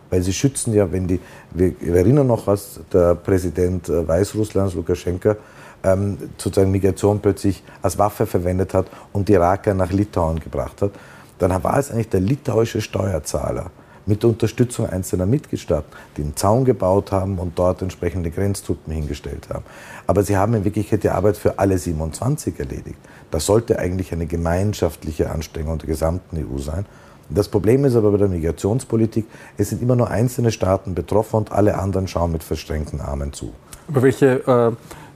Weil 0.09 0.21
sie 0.21 0.33
schützen 0.33 0.73
ja, 0.73 0.91
wenn 0.91 1.07
die, 1.07 1.19
wir 1.51 1.73
erinnern 1.95 2.27
noch, 2.27 2.45
was 2.45 2.79
der 2.91 3.15
Präsident 3.15 3.89
äh, 3.89 4.07
Weißrusslands, 4.07 4.75
Lukaschenka, 4.75 5.37
ähm, 5.83 6.17
sozusagen 6.37 6.71
Migration 6.71 7.19
plötzlich 7.19 7.63
als 7.81 7.97
Waffe 7.97 8.25
verwendet 8.25 8.73
hat 8.73 8.87
und 9.11 9.29
die 9.29 9.33
Iraker 9.33 9.73
nach 9.73 9.91
Litauen 9.91 10.39
gebracht 10.39 10.81
hat, 10.81 10.91
dann 11.39 11.63
war 11.63 11.77
es 11.77 11.91
eigentlich 11.91 12.09
der 12.09 12.21
litauische 12.21 12.81
Steuerzahler 12.81 13.71
mit 14.05 14.25
Unterstützung 14.25 14.87
einzelner 14.87 15.25
Mitgliedstaaten, 15.25 15.89
die 16.17 16.23
einen 16.23 16.35
Zaun 16.35 16.65
gebaut 16.65 17.11
haben 17.11 17.39
und 17.39 17.57
dort 17.57 17.81
entsprechende 17.81 18.31
Grenztruppen 18.31 18.93
hingestellt 18.93 19.47
haben. 19.49 19.63
Aber 20.07 20.23
sie 20.23 20.35
haben 20.35 20.53
in 20.55 20.65
Wirklichkeit 20.65 21.03
die 21.03 21.09
Arbeit 21.09 21.37
für 21.37 21.59
alle 21.59 21.77
27 21.77 22.59
erledigt. 22.59 22.97
Das 23.31 23.45
sollte 23.45 23.79
eigentlich 23.79 24.11
eine 24.11 24.25
gemeinschaftliche 24.25 25.29
Anstrengung 25.29 25.77
der 25.77 25.87
gesamten 25.87 26.37
EU 26.37 26.57
sein. 26.57 26.85
Das 27.29 27.47
Problem 27.47 27.85
ist 27.85 27.95
aber 27.95 28.11
bei 28.11 28.17
der 28.17 28.27
Migrationspolitik, 28.27 29.25
es 29.57 29.69
sind 29.69 29.81
immer 29.81 29.95
nur 29.95 30.09
einzelne 30.09 30.51
Staaten 30.51 30.93
betroffen 30.93 31.37
und 31.37 31.51
alle 31.51 31.77
anderen 31.77 32.07
schauen 32.07 32.33
mit 32.33 32.43
verstrengten 32.43 32.99
Armen 32.99 33.31
zu. 33.31 33.53
Aber 33.87 34.03
welche 34.03 34.45
äh 34.45 34.71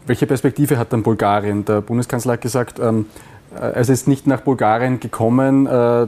welche 0.07 0.25
Perspektive 0.25 0.77
hat 0.77 0.93
dann 0.93 1.03
Bulgarien? 1.03 1.65
Der 1.65 1.81
Bundeskanzler 1.81 2.33
hat 2.33 2.41
gesagt, 2.41 2.79
ähm, 2.79 3.05
äh, 3.55 3.59
er 3.59 3.89
ist 3.89 4.07
nicht 4.07 4.27
nach 4.27 4.41
Bulgarien 4.41 4.99
gekommen 4.99 5.67
äh, 5.67 6.07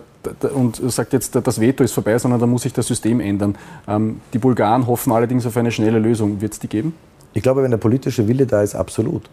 und 0.53 0.81
sagt 0.91 1.13
jetzt, 1.13 1.35
das 1.35 1.59
Veto 1.59 1.83
ist 1.83 1.93
vorbei, 1.93 2.17
sondern 2.17 2.39
da 2.39 2.47
muss 2.47 2.63
sich 2.63 2.73
das 2.73 2.87
System 2.87 3.19
ändern. 3.19 3.55
Ähm, 3.87 4.21
die 4.33 4.39
Bulgaren 4.39 4.87
hoffen 4.87 5.11
allerdings 5.13 5.45
auf 5.45 5.55
eine 5.57 5.71
schnelle 5.71 5.99
Lösung. 5.99 6.41
Wird 6.41 6.53
es 6.53 6.59
die 6.59 6.67
geben? 6.67 6.93
Ich 7.33 7.43
glaube, 7.43 7.63
wenn 7.63 7.71
der 7.71 7.77
politische 7.77 8.27
Wille 8.27 8.45
da 8.45 8.61
ist, 8.61 8.75
absolut. 8.75 9.29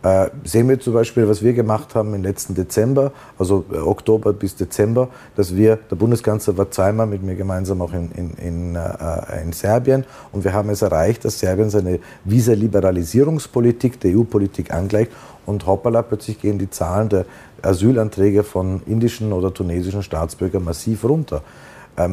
Äh, 0.00 0.28
sehen 0.44 0.68
wir 0.68 0.78
zum 0.78 0.94
Beispiel, 0.94 1.28
was 1.28 1.42
wir 1.42 1.54
gemacht 1.54 1.96
haben 1.96 2.14
im 2.14 2.22
letzten 2.22 2.54
Dezember, 2.54 3.10
also 3.36 3.64
äh, 3.72 3.78
Oktober 3.78 4.32
bis 4.32 4.54
Dezember, 4.54 5.08
dass 5.34 5.56
wir, 5.56 5.76
der 5.90 5.96
Bundeskanzler 5.96 6.56
war 6.56 6.70
zweimal 6.70 7.08
mit 7.08 7.24
mir 7.24 7.34
gemeinsam 7.34 7.82
auch 7.82 7.92
in, 7.92 8.12
in, 8.12 8.30
in, 8.34 8.76
äh, 8.76 9.42
in 9.42 9.52
Serbien 9.52 10.04
und 10.30 10.44
wir 10.44 10.52
haben 10.52 10.70
es 10.70 10.82
erreicht, 10.82 11.24
dass 11.24 11.40
Serbien 11.40 11.68
seine 11.68 11.98
Visa-Liberalisierungspolitik 12.24 13.98
der 13.98 14.16
EU-Politik 14.16 14.72
angleicht 14.72 15.10
und 15.46 15.66
hoppala, 15.66 16.02
plötzlich 16.02 16.40
gehen 16.40 16.60
die 16.60 16.70
Zahlen 16.70 17.08
der 17.08 17.24
Asylanträge 17.62 18.44
von 18.44 18.82
indischen 18.86 19.32
oder 19.32 19.52
tunesischen 19.52 20.04
Staatsbürgern 20.04 20.62
massiv 20.62 21.02
runter 21.02 21.42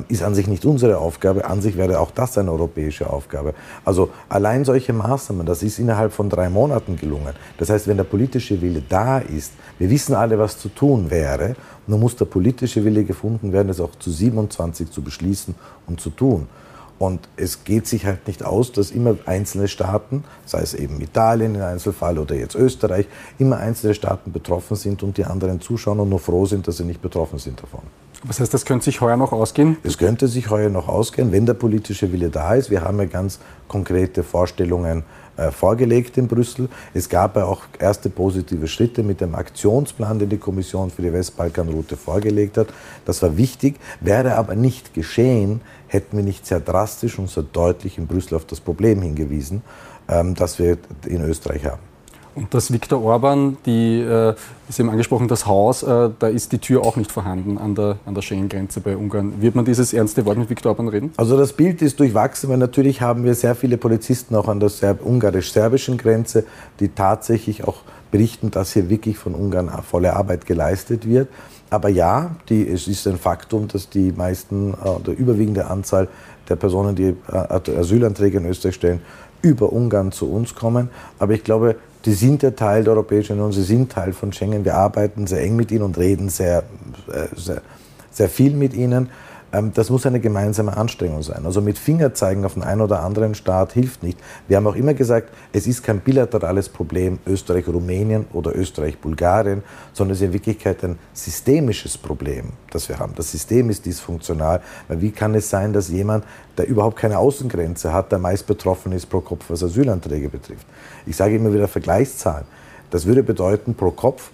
ist 0.07 0.23
an 0.23 0.33
sich 0.33 0.47
nicht 0.47 0.65
unsere 0.65 0.97
Aufgabe. 0.97 1.45
An 1.45 1.61
sich 1.61 1.77
wäre 1.77 1.99
auch 1.99 2.11
das 2.11 2.37
eine 2.37 2.51
europäische 2.51 3.09
Aufgabe. 3.09 3.53
Also 3.83 4.09
allein 4.29 4.65
solche 4.65 4.93
Maßnahmen, 4.93 5.45
das 5.45 5.61
ist 5.63 5.79
innerhalb 5.79 6.11
von 6.11 6.29
drei 6.29 6.49
Monaten 6.49 6.95
gelungen. 6.95 7.33
Das 7.57 7.69
heißt, 7.69 7.87
wenn 7.87 7.97
der 7.97 8.03
politische 8.03 8.61
Wille 8.61 8.81
da 8.87 9.19
ist, 9.19 9.53
wir 9.77 9.89
wissen 9.89 10.15
alle, 10.15 10.39
was 10.39 10.57
zu 10.57 10.69
tun 10.69 11.11
wäre, 11.11 11.55
nur 11.87 11.99
muss 11.99 12.15
der 12.15 12.25
politische 12.25 12.83
Wille 12.83 13.03
gefunden 13.03 13.51
werden, 13.51 13.69
es 13.69 13.79
auch 13.79 13.93
zu 13.99 14.09
27 14.09 14.89
zu 14.89 15.03
beschließen 15.03 15.53
und 15.85 16.01
zu 16.01 16.09
tun. 16.09 16.47
Und 16.97 17.27
es 17.35 17.65
geht 17.65 17.87
sich 17.87 18.05
halt 18.05 18.25
nicht 18.25 18.43
aus, 18.43 18.71
dass 18.71 18.89
immer 18.89 19.17
einzelne 19.25 19.67
Staaten, 19.67 20.23
sei 20.45 20.61
es 20.61 20.73
eben 20.73 21.01
Italien 21.01 21.55
im 21.55 21.61
Einzelfall 21.61 22.17
oder 22.17 22.35
jetzt 22.35 22.55
Österreich, 22.55 23.07
immer 23.37 23.57
einzelne 23.57 23.93
Staaten 23.93 24.31
betroffen 24.31 24.75
sind 24.75 25.03
und 25.03 25.17
die 25.17 25.25
anderen 25.25 25.59
zuschauen 25.59 25.99
und 25.99 26.09
nur 26.09 26.19
froh 26.19 26.45
sind, 26.45 26.67
dass 26.67 26.77
sie 26.77 26.85
nicht 26.85 27.01
betroffen 27.01 27.37
sind 27.37 27.61
davon. 27.61 27.81
Was 28.27 28.39
heißt, 28.39 28.53
das 28.55 28.65
könnte 28.65 28.85
sich 28.85 29.01
heuer 29.01 29.17
noch 29.17 29.31
ausgehen? 29.31 29.77
Es 29.83 29.99
könnte 29.99 30.27
sich 30.27 30.49
heuer 30.49 30.69
noch 30.69 30.87
ausgehen, 30.87 31.31
wenn 31.31 31.45
der 31.45 31.53
politische 31.53 32.11
Wille 32.11 32.29
da 32.29 32.55
ist. 32.55 32.71
Wir 32.71 32.81
haben 32.81 32.97
ja 32.97 33.05
ganz 33.05 33.39
konkrete 33.67 34.23
Vorstellungen 34.23 35.03
äh, 35.37 35.51
vorgelegt 35.51 36.17
in 36.17 36.27
Brüssel. 36.27 36.67
Es 36.95 37.07
gab 37.07 37.35
ja 37.35 37.45
auch 37.45 37.61
erste 37.77 38.09
positive 38.09 38.67
Schritte 38.67 39.03
mit 39.03 39.21
dem 39.21 39.35
Aktionsplan, 39.35 40.17
den 40.17 40.29
die 40.29 40.37
Kommission 40.37 40.89
für 40.89 41.03
die 41.03 41.13
Westbalkanroute 41.13 41.97
vorgelegt 41.97 42.57
hat. 42.57 42.67
Das 43.05 43.21
war 43.21 43.37
wichtig, 43.37 43.75
wäre 43.99 44.37
aber 44.37 44.55
nicht 44.55 44.95
geschehen, 44.95 45.61
hätten 45.87 46.17
wir 46.17 46.23
nicht 46.23 46.47
sehr 46.47 46.61
drastisch 46.61 47.19
und 47.19 47.29
sehr 47.29 47.43
deutlich 47.43 47.99
in 47.99 48.07
Brüssel 48.07 48.35
auf 48.35 48.45
das 48.45 48.59
Problem 48.59 49.03
hingewiesen, 49.03 49.61
ähm, 50.07 50.33
das 50.33 50.57
wir 50.57 50.79
in 51.05 51.21
Österreich 51.21 51.65
haben. 51.65 51.94
Und 52.35 52.53
das 52.53 52.71
Viktor 52.71 53.01
Orban, 53.01 53.57
die, 53.65 54.01
äh, 54.01 54.35
Sie 54.67 54.83
haben 54.83 54.89
angesprochen, 54.89 55.29
das 55.29 55.45
Haus, 55.45 55.83
äh, 55.83 56.09
da 56.19 56.27
ist 56.27 56.51
die 56.51 56.57
Tür 56.57 56.83
auch 56.83 56.97
nicht 56.97 57.11
vorhanden 57.11 57.57
an 57.57 57.75
der, 57.75 57.97
an 58.05 58.13
der 58.13 58.21
Schengen-Grenze 58.21 58.81
bei 58.81 58.97
Ungarn. 58.97 59.41
Wird 59.41 59.55
man 59.55 59.63
dieses 59.63 59.93
ernste 59.93 60.25
Wort 60.25 60.37
mit 60.37 60.49
Viktor 60.49 60.71
Orban 60.71 60.89
reden? 60.89 61.13
Also 61.15 61.37
das 61.37 61.53
Bild 61.53 61.81
ist 61.81 61.99
durchwachsen, 61.99 62.49
weil 62.49 62.57
natürlich 62.57 62.99
haben 62.99 63.23
wir 63.23 63.35
sehr 63.35 63.55
viele 63.55 63.77
Polizisten 63.77 64.35
auch 64.35 64.49
an 64.49 64.59
der 64.59 65.05
ungarisch-serbischen 65.05 65.97
Grenze, 65.97 66.43
die 66.81 66.89
tatsächlich 66.89 67.63
auch 67.63 67.77
berichten, 68.11 68.51
dass 68.51 68.73
hier 68.73 68.89
wirklich 68.89 69.17
von 69.17 69.33
Ungarn 69.33 69.71
volle 69.83 70.13
Arbeit 70.13 70.45
geleistet 70.45 71.07
wird. 71.07 71.29
Aber 71.69 71.89
ja, 71.89 72.35
die, 72.49 72.67
es 72.67 72.87
ist 72.87 73.07
ein 73.07 73.17
Faktum, 73.17 73.67
dass 73.67 73.89
die 73.89 74.11
meisten, 74.11 74.73
äh, 74.73 74.99
der 75.05 75.17
überwiegende 75.17 75.67
Anzahl 75.67 76.09
der 76.49 76.57
Personen, 76.57 76.95
die 76.95 77.15
äh, 77.31 77.77
Asylanträge 77.77 78.37
in 78.39 78.45
Österreich 78.45 78.75
stellen, 78.75 79.01
über 79.41 79.71
Ungarn 79.71 80.11
zu 80.11 80.31
uns 80.31 80.55
kommen. 80.55 80.89
Aber 81.19 81.33
ich 81.33 81.43
glaube, 81.43 81.75
die 82.05 82.13
sind 82.13 82.43
ja 82.43 82.51
Teil 82.51 82.83
der 82.83 82.93
Europäischen 82.93 83.33
Union, 83.33 83.51
sie 83.51 83.63
sind 83.63 83.91
Teil 83.91 84.13
von 84.13 84.31
Schengen. 84.31 84.63
Wir 84.63 84.75
arbeiten 84.75 85.27
sehr 85.27 85.41
eng 85.41 85.55
mit 85.55 85.71
ihnen 85.71 85.83
und 85.83 85.97
reden 85.97 86.29
sehr, 86.29 86.63
äh, 87.11 87.27
sehr, 87.35 87.61
sehr 88.11 88.29
viel 88.29 88.53
mit 88.53 88.73
ihnen. 88.73 89.09
Ähm, 89.55 89.71
das 89.73 89.89
muss 89.89 90.05
eine 90.05 90.19
gemeinsame 90.19 90.75
Anstrengung 90.75 91.23
sein. 91.23 91.45
Also 91.45 91.61
mit 91.61 91.77
Fingerzeigen 91.77 92.43
auf 92.45 92.55
den 92.55 92.63
einen 92.63 92.81
oder 92.81 93.01
anderen 93.01 93.35
Staat 93.35 93.71
hilft 93.71 94.03
nicht. 94.03 94.19
Wir 94.47 94.57
haben 94.57 94.67
auch 94.67 94.75
immer 94.75 94.93
gesagt, 94.93 95.29
es 95.53 95.65
ist 95.65 95.83
kein 95.83 96.01
bilaterales 96.01 96.67
Problem 96.67 97.19
Österreich-Rumänien 97.25 98.25
oder 98.33 98.55
Österreich-Bulgarien, 98.55 99.63
sondern 99.93 100.13
es 100.13 100.21
ist 100.21 100.27
in 100.27 100.33
Wirklichkeit 100.33 100.83
ein 100.83 100.99
systemisches 101.13 101.97
Problem, 101.97 102.49
das 102.71 102.89
wir 102.89 102.99
haben. 102.99 103.13
Das 103.15 103.31
System 103.31 103.69
ist 103.69 103.85
dysfunktional, 103.85 104.61
weil 104.87 105.01
wie 105.01 105.11
kann 105.11 105.33
es 105.35 105.49
sein, 105.49 105.71
dass 105.71 105.89
jemand, 105.89 106.25
der 106.57 106.67
überhaupt 106.67 106.97
keine 106.97 107.17
Außengrenze 107.17 107.93
hat, 107.93 108.11
der 108.11 108.19
meist 108.19 108.47
betroffen 108.47 108.91
ist 108.91 109.05
pro 109.05 109.21
Kopf, 109.21 109.45
was 109.47 109.63
Asylanträge 109.63 110.29
betrifft? 110.29 110.67
Ich 111.05 111.15
sage 111.15 111.35
immer 111.35 111.53
wieder 111.53 111.67
Vergleichszahlen. 111.67 112.45
Das 112.91 113.05
würde 113.05 113.23
bedeuten, 113.23 113.73
pro 113.73 113.91
Kopf 113.91 114.31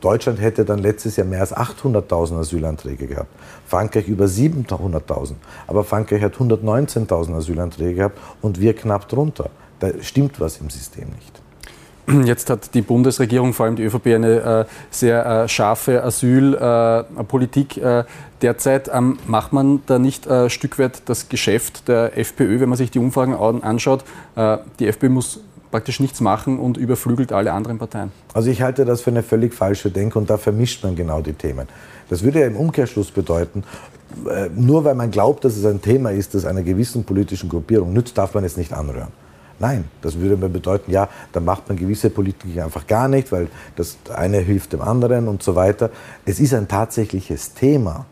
Deutschland 0.00 0.40
hätte 0.40 0.64
dann 0.64 0.78
letztes 0.78 1.16
Jahr 1.16 1.26
mehr 1.26 1.40
als 1.40 1.54
800.000 1.54 2.40
Asylanträge 2.40 3.06
gehabt. 3.06 3.28
Frankreich 3.66 4.08
über 4.08 4.26
700.000. 4.26 5.34
Aber 5.66 5.84
Frankreich 5.84 6.22
hat 6.22 6.34
119.000 6.34 7.36
Asylanträge 7.36 7.94
gehabt 7.94 8.18
und 8.42 8.60
wir 8.60 8.74
knapp 8.74 9.08
drunter. 9.08 9.50
Da 9.80 9.90
stimmt 10.00 10.40
was 10.40 10.58
im 10.58 10.70
System 10.70 11.08
nicht. 11.10 11.44
Jetzt 12.26 12.50
hat 12.50 12.74
die 12.74 12.82
Bundesregierung, 12.82 13.54
vor 13.54 13.66
allem 13.66 13.76
die 13.76 13.84
ÖVP, 13.84 14.08
eine 14.08 14.40
äh, 14.40 14.64
sehr 14.90 15.24
äh, 15.24 15.48
scharfe 15.48 16.04
Asylpolitik 16.04 17.78
äh, 17.78 18.04
derzeit. 18.42 18.90
Ähm, 18.92 19.18
macht 19.26 19.54
man 19.54 19.82
da 19.86 19.98
nicht 19.98 20.26
äh, 20.26 20.50
Stück 20.50 20.78
weit 20.78 21.02
das 21.06 21.30
Geschäft 21.30 21.88
der 21.88 22.18
FPÖ, 22.18 22.60
wenn 22.60 22.68
man 22.68 22.76
sich 22.76 22.90
die 22.90 22.98
Umfragen 22.98 23.34
anschaut? 23.34 24.04
Äh, 24.36 24.58
die 24.78 24.86
FPÖ 24.86 25.08
muss 25.08 25.40
praktisch 25.74 25.98
nichts 25.98 26.20
machen 26.20 26.60
und 26.60 26.76
überflügelt 26.76 27.32
alle 27.32 27.52
anderen 27.52 27.78
Parteien. 27.78 28.12
Also 28.32 28.48
ich 28.48 28.62
halte 28.62 28.84
das 28.84 29.00
für 29.00 29.10
eine 29.10 29.24
völlig 29.24 29.52
falsche 29.52 29.90
Denke 29.90 30.20
und 30.20 30.30
da 30.30 30.38
vermischt 30.38 30.84
man 30.84 30.94
genau 30.94 31.20
die 31.20 31.32
Themen. 31.32 31.66
Das 32.08 32.22
würde 32.22 32.42
ja 32.42 32.46
im 32.46 32.54
Umkehrschluss 32.54 33.10
bedeuten, 33.10 33.64
äh, 34.30 34.50
nur 34.54 34.84
weil 34.84 34.94
man 34.94 35.10
glaubt, 35.10 35.44
dass 35.44 35.56
es 35.56 35.64
ein 35.64 35.82
Thema 35.82 36.12
ist, 36.12 36.32
das 36.36 36.44
einer 36.44 36.62
gewissen 36.62 37.02
politischen 37.02 37.48
Gruppierung 37.48 37.92
nützt, 37.92 38.16
darf 38.16 38.34
man 38.34 38.44
es 38.44 38.56
nicht 38.56 38.72
anrühren. 38.72 39.08
Nein, 39.58 39.86
das 40.00 40.20
würde 40.20 40.36
mir 40.36 40.48
bedeuten, 40.48 40.92
ja, 40.92 41.08
dann 41.32 41.44
macht 41.44 41.68
man 41.68 41.76
gewisse 41.76 42.08
Politik 42.08 42.56
einfach 42.62 42.86
gar 42.86 43.08
nicht, 43.08 43.32
weil 43.32 43.48
das 43.74 43.98
eine 44.14 44.38
hilft 44.38 44.74
dem 44.74 44.80
anderen 44.80 45.26
und 45.26 45.42
so 45.42 45.56
weiter. 45.56 45.90
Es 46.24 46.38
ist 46.38 46.54
ein 46.54 46.68
tatsächliches 46.68 47.52
Thema. 47.54 48.06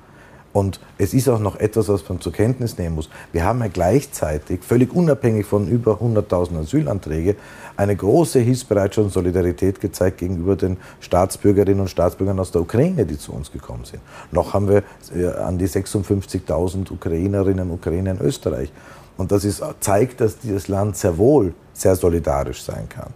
Und 0.53 0.81
es 0.99 1.15
ist 1.15 1.29
auch 1.29 1.39
noch 1.39 1.57
etwas, 1.57 1.89
was 1.89 2.07
man 2.09 2.21
zur 2.21 2.33
Kenntnis 2.33 2.77
nehmen 2.77 2.97
muss. 2.97 3.09
Wir 3.33 3.45
haben 3.45 3.61
ja 3.61 3.69
gleichzeitig, 3.69 4.63
völlig 4.63 4.93
unabhängig 4.93 5.47
von 5.47 5.67
über 5.67 6.01
100.000 6.03 6.61
Asylanträge, 6.61 7.37
eine 7.77 7.97
große 7.97 8.39
Hilfsbereitschaft 8.41 9.07
und 9.07 9.13
Solidarität 9.13 9.81
gezeigt 9.81 10.19
gegenüber 10.19 10.57
den 10.57 10.77
Staatsbürgerinnen 11.01 11.81
und 11.81 11.89
Staatsbürgern 11.89 12.39
aus 12.39 12.53
der 12.53 12.61
Ukraine, 12.61 13.07
die 13.07 13.19
zu 13.19 13.33
uns 13.33 13.51
gekommen 13.51 13.85
sind. 13.85 14.03
Noch 14.31 14.53
haben 14.53 14.69
wir 14.69 14.83
äh, 15.15 15.27
an 15.27 15.59
die 15.59 15.69
56.000 15.69 16.93
Ukrainerinnen 16.93 17.71
und 17.71 17.75
Ukrainer 17.77 18.11
in 18.11 18.21
Österreich. 18.21 18.71
Und 19.17 19.33
das 19.33 19.45
ist, 19.45 19.63
zeigt, 19.81 20.21
dass 20.21 20.39
dieses 20.39 20.69
Land 20.69 20.97
sehr 20.97 21.17
wohl 21.17 21.55
sehr 21.73 21.97
solidarisch 21.97 22.63
sein 22.63 22.89
kann. 22.89 23.13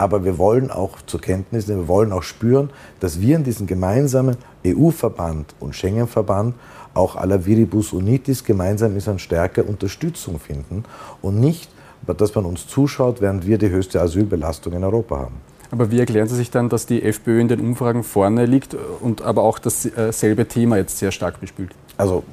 Aber 0.00 0.24
wir 0.24 0.38
wollen 0.38 0.70
auch 0.70 1.02
zur 1.04 1.20
Kenntnis 1.20 1.68
nehmen, 1.68 1.82
wir 1.82 1.88
wollen 1.88 2.10
auch 2.12 2.22
spüren, 2.22 2.70
dass 3.00 3.20
wir 3.20 3.36
in 3.36 3.44
diesem 3.44 3.66
gemeinsamen 3.66 4.38
EU-Verband 4.66 5.54
und 5.60 5.76
Schengen-Verband 5.76 6.54
auch 6.94 7.16
aller 7.16 7.44
Viribus 7.44 7.92
Unitis 7.92 8.42
gemeinsam 8.42 8.96
ist 8.96 9.08
an 9.08 9.18
stärker 9.18 9.68
Unterstützung 9.68 10.40
finden 10.40 10.84
und 11.20 11.38
nicht, 11.38 11.70
dass 12.06 12.34
man 12.34 12.46
uns 12.46 12.66
zuschaut, 12.66 13.20
während 13.20 13.46
wir 13.46 13.58
die 13.58 13.68
höchste 13.68 14.00
Asylbelastung 14.00 14.72
in 14.72 14.84
Europa 14.84 15.18
haben. 15.18 15.34
Aber 15.70 15.90
wie 15.90 16.00
erklären 16.00 16.28
Sie 16.28 16.36
sich 16.36 16.50
dann, 16.50 16.70
dass 16.70 16.86
die 16.86 17.02
FPÖ 17.02 17.38
in 17.38 17.48
den 17.48 17.60
Umfragen 17.60 18.02
vorne 18.02 18.46
liegt 18.46 18.74
und 19.02 19.20
aber 19.20 19.42
auch 19.42 19.58
dasselbe 19.58 20.48
Thema 20.48 20.78
jetzt 20.78 20.96
sehr 20.96 21.12
stark 21.12 21.42
bespielt? 21.42 21.72
Also 21.98 22.24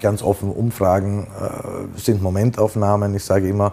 ganz 0.00 0.22
offen, 0.22 0.50
Umfragen 0.50 1.26
äh, 1.26 1.98
sind 1.98 2.22
Momentaufnahmen. 2.22 3.14
Ich 3.14 3.24
sage 3.24 3.48
immer, 3.48 3.66
äh, 3.66 3.70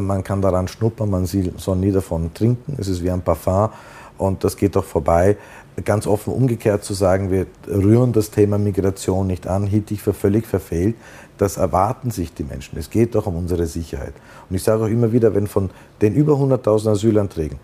man 0.00 0.22
kann 0.22 0.42
daran 0.42 0.68
schnuppern, 0.68 1.10
man 1.10 1.26
soll 1.26 1.76
nie 1.76 1.92
davon 1.92 2.32
trinken. 2.34 2.76
Es 2.78 2.88
ist 2.88 3.02
wie 3.02 3.10
ein 3.10 3.22
Parfum 3.22 3.70
und 4.18 4.44
das 4.44 4.56
geht 4.56 4.76
doch 4.76 4.84
vorbei. 4.84 5.36
Ganz 5.84 6.06
offen 6.06 6.34
umgekehrt 6.34 6.84
zu 6.84 6.92
sagen, 6.92 7.30
wir 7.30 7.46
rühren 7.66 8.12
das 8.12 8.30
Thema 8.30 8.58
Migration 8.58 9.26
nicht 9.26 9.46
an, 9.46 9.66
hielt 9.66 9.90
ich 9.90 10.02
für 10.02 10.12
völlig 10.12 10.46
verfehlt. 10.46 10.94
Das 11.38 11.56
erwarten 11.56 12.10
sich 12.10 12.34
die 12.34 12.44
Menschen. 12.44 12.78
Es 12.78 12.90
geht 12.90 13.14
doch 13.14 13.26
um 13.26 13.36
unsere 13.36 13.66
Sicherheit. 13.66 14.12
Und 14.48 14.56
ich 14.56 14.62
sage 14.62 14.84
auch 14.84 14.88
immer 14.88 15.12
wieder, 15.12 15.34
wenn 15.34 15.46
von 15.46 15.70
den 16.02 16.14
über 16.14 16.34
100.000 16.34 16.90
Asylanträgen 16.90 17.58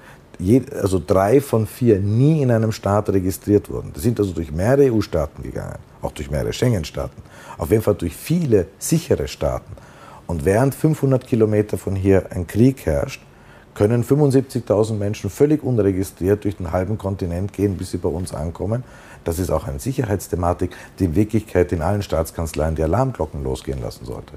also 0.81 1.01
drei 1.05 1.41
von 1.41 1.67
vier 1.67 1.99
nie 1.99 2.43
in 2.43 2.51
einem 2.51 2.73
Staat 2.73 3.09
registriert 3.09 3.71
wurden. 3.71 3.91
Das 3.95 4.03
sind 4.03 4.21
also 4.21 4.33
durch 4.33 4.53
mehrere 4.53 4.93
EU-Staaten 4.93 5.43
gegangen, 5.43 5.79
auch 6.03 6.13
durch 6.13 6.31
mehrere 6.31 6.53
Schengen-Staaten, 6.53 7.23
auf 7.59 7.71
jeden 7.71 7.83
Fall 7.83 7.95
durch 7.95 8.15
viele 8.15 8.67
sichere 8.79 9.29
Staaten. 9.29 9.73
Und 10.27 10.45
während 10.45 10.75
500 10.75 11.27
Kilometer 11.27 11.79
von 11.79 11.95
hier 11.95 12.27
ein 12.31 12.47
Krieg 12.47 12.85
herrscht, 12.87 13.23
können 13.75 14.05
75.000 14.05 14.95
Menschen 14.95 15.29
völlig 15.31 15.63
unregistriert 15.63 16.45
durch 16.45 16.57
den 16.57 16.73
halben 16.73 16.97
Kontinent 16.97 17.53
gehen, 17.53 17.77
bis 17.77 17.91
sie 17.91 17.99
bei 17.99 18.09
uns 18.09 18.33
ankommen. 18.33 18.85
Das 19.25 19.39
ist 19.39 19.51
auch 19.51 19.67
eine 19.67 19.79
Sicherheitsthematik, 19.79 20.75
die 20.99 21.05
in 21.05 21.15
Wirklichkeit 21.15 21.73
in 21.73 21.83
allen 21.83 22.03
Staatskanzleien 22.03 22.75
die 22.75 22.83
Alarmglocken 22.83 23.45
losgehen 23.45 23.81
lassen 23.83 24.07
sollte. 24.07 24.33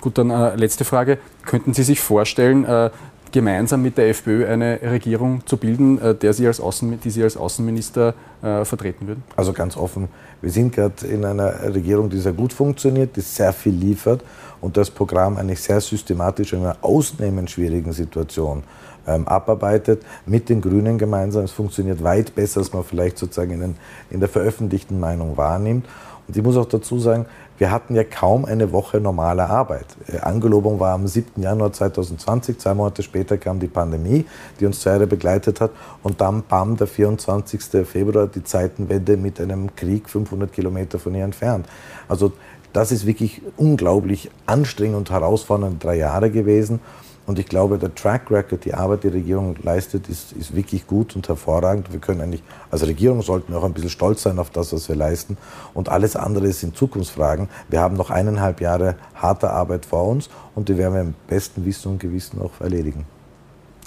Gut, 0.00 0.18
dann 0.18 0.30
äh, 0.30 0.54
letzte 0.54 0.84
Frage. 0.84 1.18
Könnten 1.44 1.72
Sie 1.72 1.82
sich 1.82 2.00
vorstellen, 2.00 2.64
äh, 2.64 2.90
gemeinsam 3.32 3.82
mit 3.82 3.98
der 3.98 4.08
FPÖ 4.08 4.46
eine 4.46 4.80
Regierung 4.82 5.46
zu 5.46 5.56
bilden, 5.56 6.00
äh, 6.00 6.14
der 6.14 6.32
Sie 6.32 6.46
als 6.46 6.62
die 7.04 7.10
Sie 7.10 7.22
als 7.22 7.36
Außenminister 7.36 8.14
äh, 8.42 8.64
vertreten 8.64 9.06
würden? 9.06 9.22
Also 9.36 9.52
ganz 9.52 9.76
offen, 9.76 10.08
wir 10.40 10.50
sind 10.50 10.74
gerade 10.74 11.06
in 11.06 11.24
einer 11.24 11.74
Regierung, 11.74 12.10
die 12.10 12.18
sehr 12.18 12.32
gut 12.32 12.52
funktioniert, 12.52 13.16
die 13.16 13.20
sehr 13.20 13.52
viel 13.52 13.74
liefert 13.74 14.22
und 14.60 14.76
das 14.76 14.90
Programm 14.90 15.36
eigentlich 15.36 15.60
sehr 15.60 15.80
systematisch 15.80 16.52
in 16.52 16.60
einer 16.60 16.76
ausnehmend 16.82 17.50
schwierigen 17.50 17.92
Situation 17.92 18.62
ähm, 19.06 19.26
abarbeitet, 19.26 20.02
mit 20.26 20.48
den 20.48 20.60
Grünen 20.60 20.98
gemeinsam. 20.98 21.44
Es 21.44 21.52
funktioniert 21.52 22.02
weit 22.02 22.34
besser, 22.34 22.60
als 22.60 22.72
man 22.72 22.84
vielleicht 22.84 23.18
sozusagen 23.18 23.52
in, 23.52 23.60
den, 23.60 23.76
in 24.10 24.20
der 24.20 24.28
veröffentlichten 24.28 25.00
Meinung 25.00 25.36
wahrnimmt. 25.36 25.86
Und 26.26 26.36
ich 26.36 26.42
muss 26.42 26.56
auch 26.56 26.66
dazu 26.66 26.98
sagen, 26.98 27.26
wir 27.58 27.70
hatten 27.70 27.94
ja 27.94 28.04
kaum 28.04 28.44
eine 28.44 28.72
Woche 28.72 29.00
normale 29.00 29.48
Arbeit. 29.48 29.86
Äh, 30.06 30.20
Angelobung 30.20 30.80
war 30.80 30.94
am 30.94 31.06
7. 31.06 31.42
Januar 31.42 31.72
2020, 31.72 32.58
zwei 32.58 32.74
Monate 32.74 33.02
später 33.02 33.36
kam 33.36 33.58
die 33.58 33.66
Pandemie, 33.66 34.24
die 34.58 34.66
uns 34.66 34.80
zwei 34.80 34.92
Jahre 34.92 35.06
begleitet 35.06 35.60
hat 35.60 35.72
und 36.02 36.20
dann 36.20 36.44
bam, 36.48 36.76
der 36.76 36.86
24. 36.86 37.86
Februar, 37.86 38.28
die 38.28 38.44
Zeitenwende 38.44 39.16
mit 39.16 39.40
einem 39.40 39.74
Krieg 39.74 40.08
500 40.08 40.52
Kilometer 40.52 40.98
von 40.98 41.14
hier 41.14 41.24
entfernt. 41.24 41.66
Also 42.08 42.32
das 42.72 42.92
ist 42.92 43.06
wirklich 43.06 43.42
unglaublich 43.56 44.30
anstrengend 44.46 44.96
und 44.96 45.10
herausfordernd 45.10 45.82
drei 45.82 45.96
Jahre 45.96 46.30
gewesen. 46.30 46.80
Und 47.28 47.38
ich 47.38 47.44
glaube, 47.44 47.76
der 47.76 47.94
Track 47.94 48.30
Record, 48.30 48.64
die 48.64 48.72
Arbeit, 48.72 49.04
die 49.04 49.08
Regierung 49.08 49.54
leistet, 49.62 50.08
ist, 50.08 50.32
ist 50.32 50.56
wirklich 50.56 50.86
gut 50.86 51.14
und 51.14 51.28
hervorragend. 51.28 51.92
Wir 51.92 52.00
können 52.00 52.22
eigentlich, 52.22 52.42
als 52.70 52.86
Regierung 52.86 53.20
sollten 53.20 53.52
wir 53.52 53.58
auch 53.58 53.64
ein 53.64 53.74
bisschen 53.74 53.90
stolz 53.90 54.22
sein 54.22 54.38
auf 54.38 54.48
das, 54.48 54.72
was 54.72 54.88
wir 54.88 54.96
leisten. 54.96 55.36
Und 55.74 55.90
alles 55.90 56.16
andere 56.16 56.50
sind 56.52 56.74
Zukunftsfragen. 56.74 57.50
Wir 57.68 57.80
haben 57.80 57.96
noch 57.96 58.08
eineinhalb 58.08 58.62
Jahre 58.62 58.94
harte 59.14 59.50
Arbeit 59.50 59.84
vor 59.84 60.08
uns 60.08 60.30
und 60.54 60.70
die 60.70 60.78
werden 60.78 60.94
wir 60.94 61.02
im 61.02 61.14
besten 61.26 61.66
Wissen 61.66 61.92
und 61.92 61.98
Gewissen 61.98 62.40
auch 62.40 62.62
erledigen. 62.62 63.04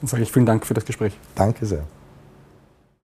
Dann 0.02 0.08
sage 0.08 0.22
ich 0.22 0.32
vielen 0.32 0.46
Dank 0.46 0.68
für 0.68 0.76
das 0.76 0.86
Gespräch. 0.86 1.18
Danke 1.34 1.66
sehr. 1.66 1.82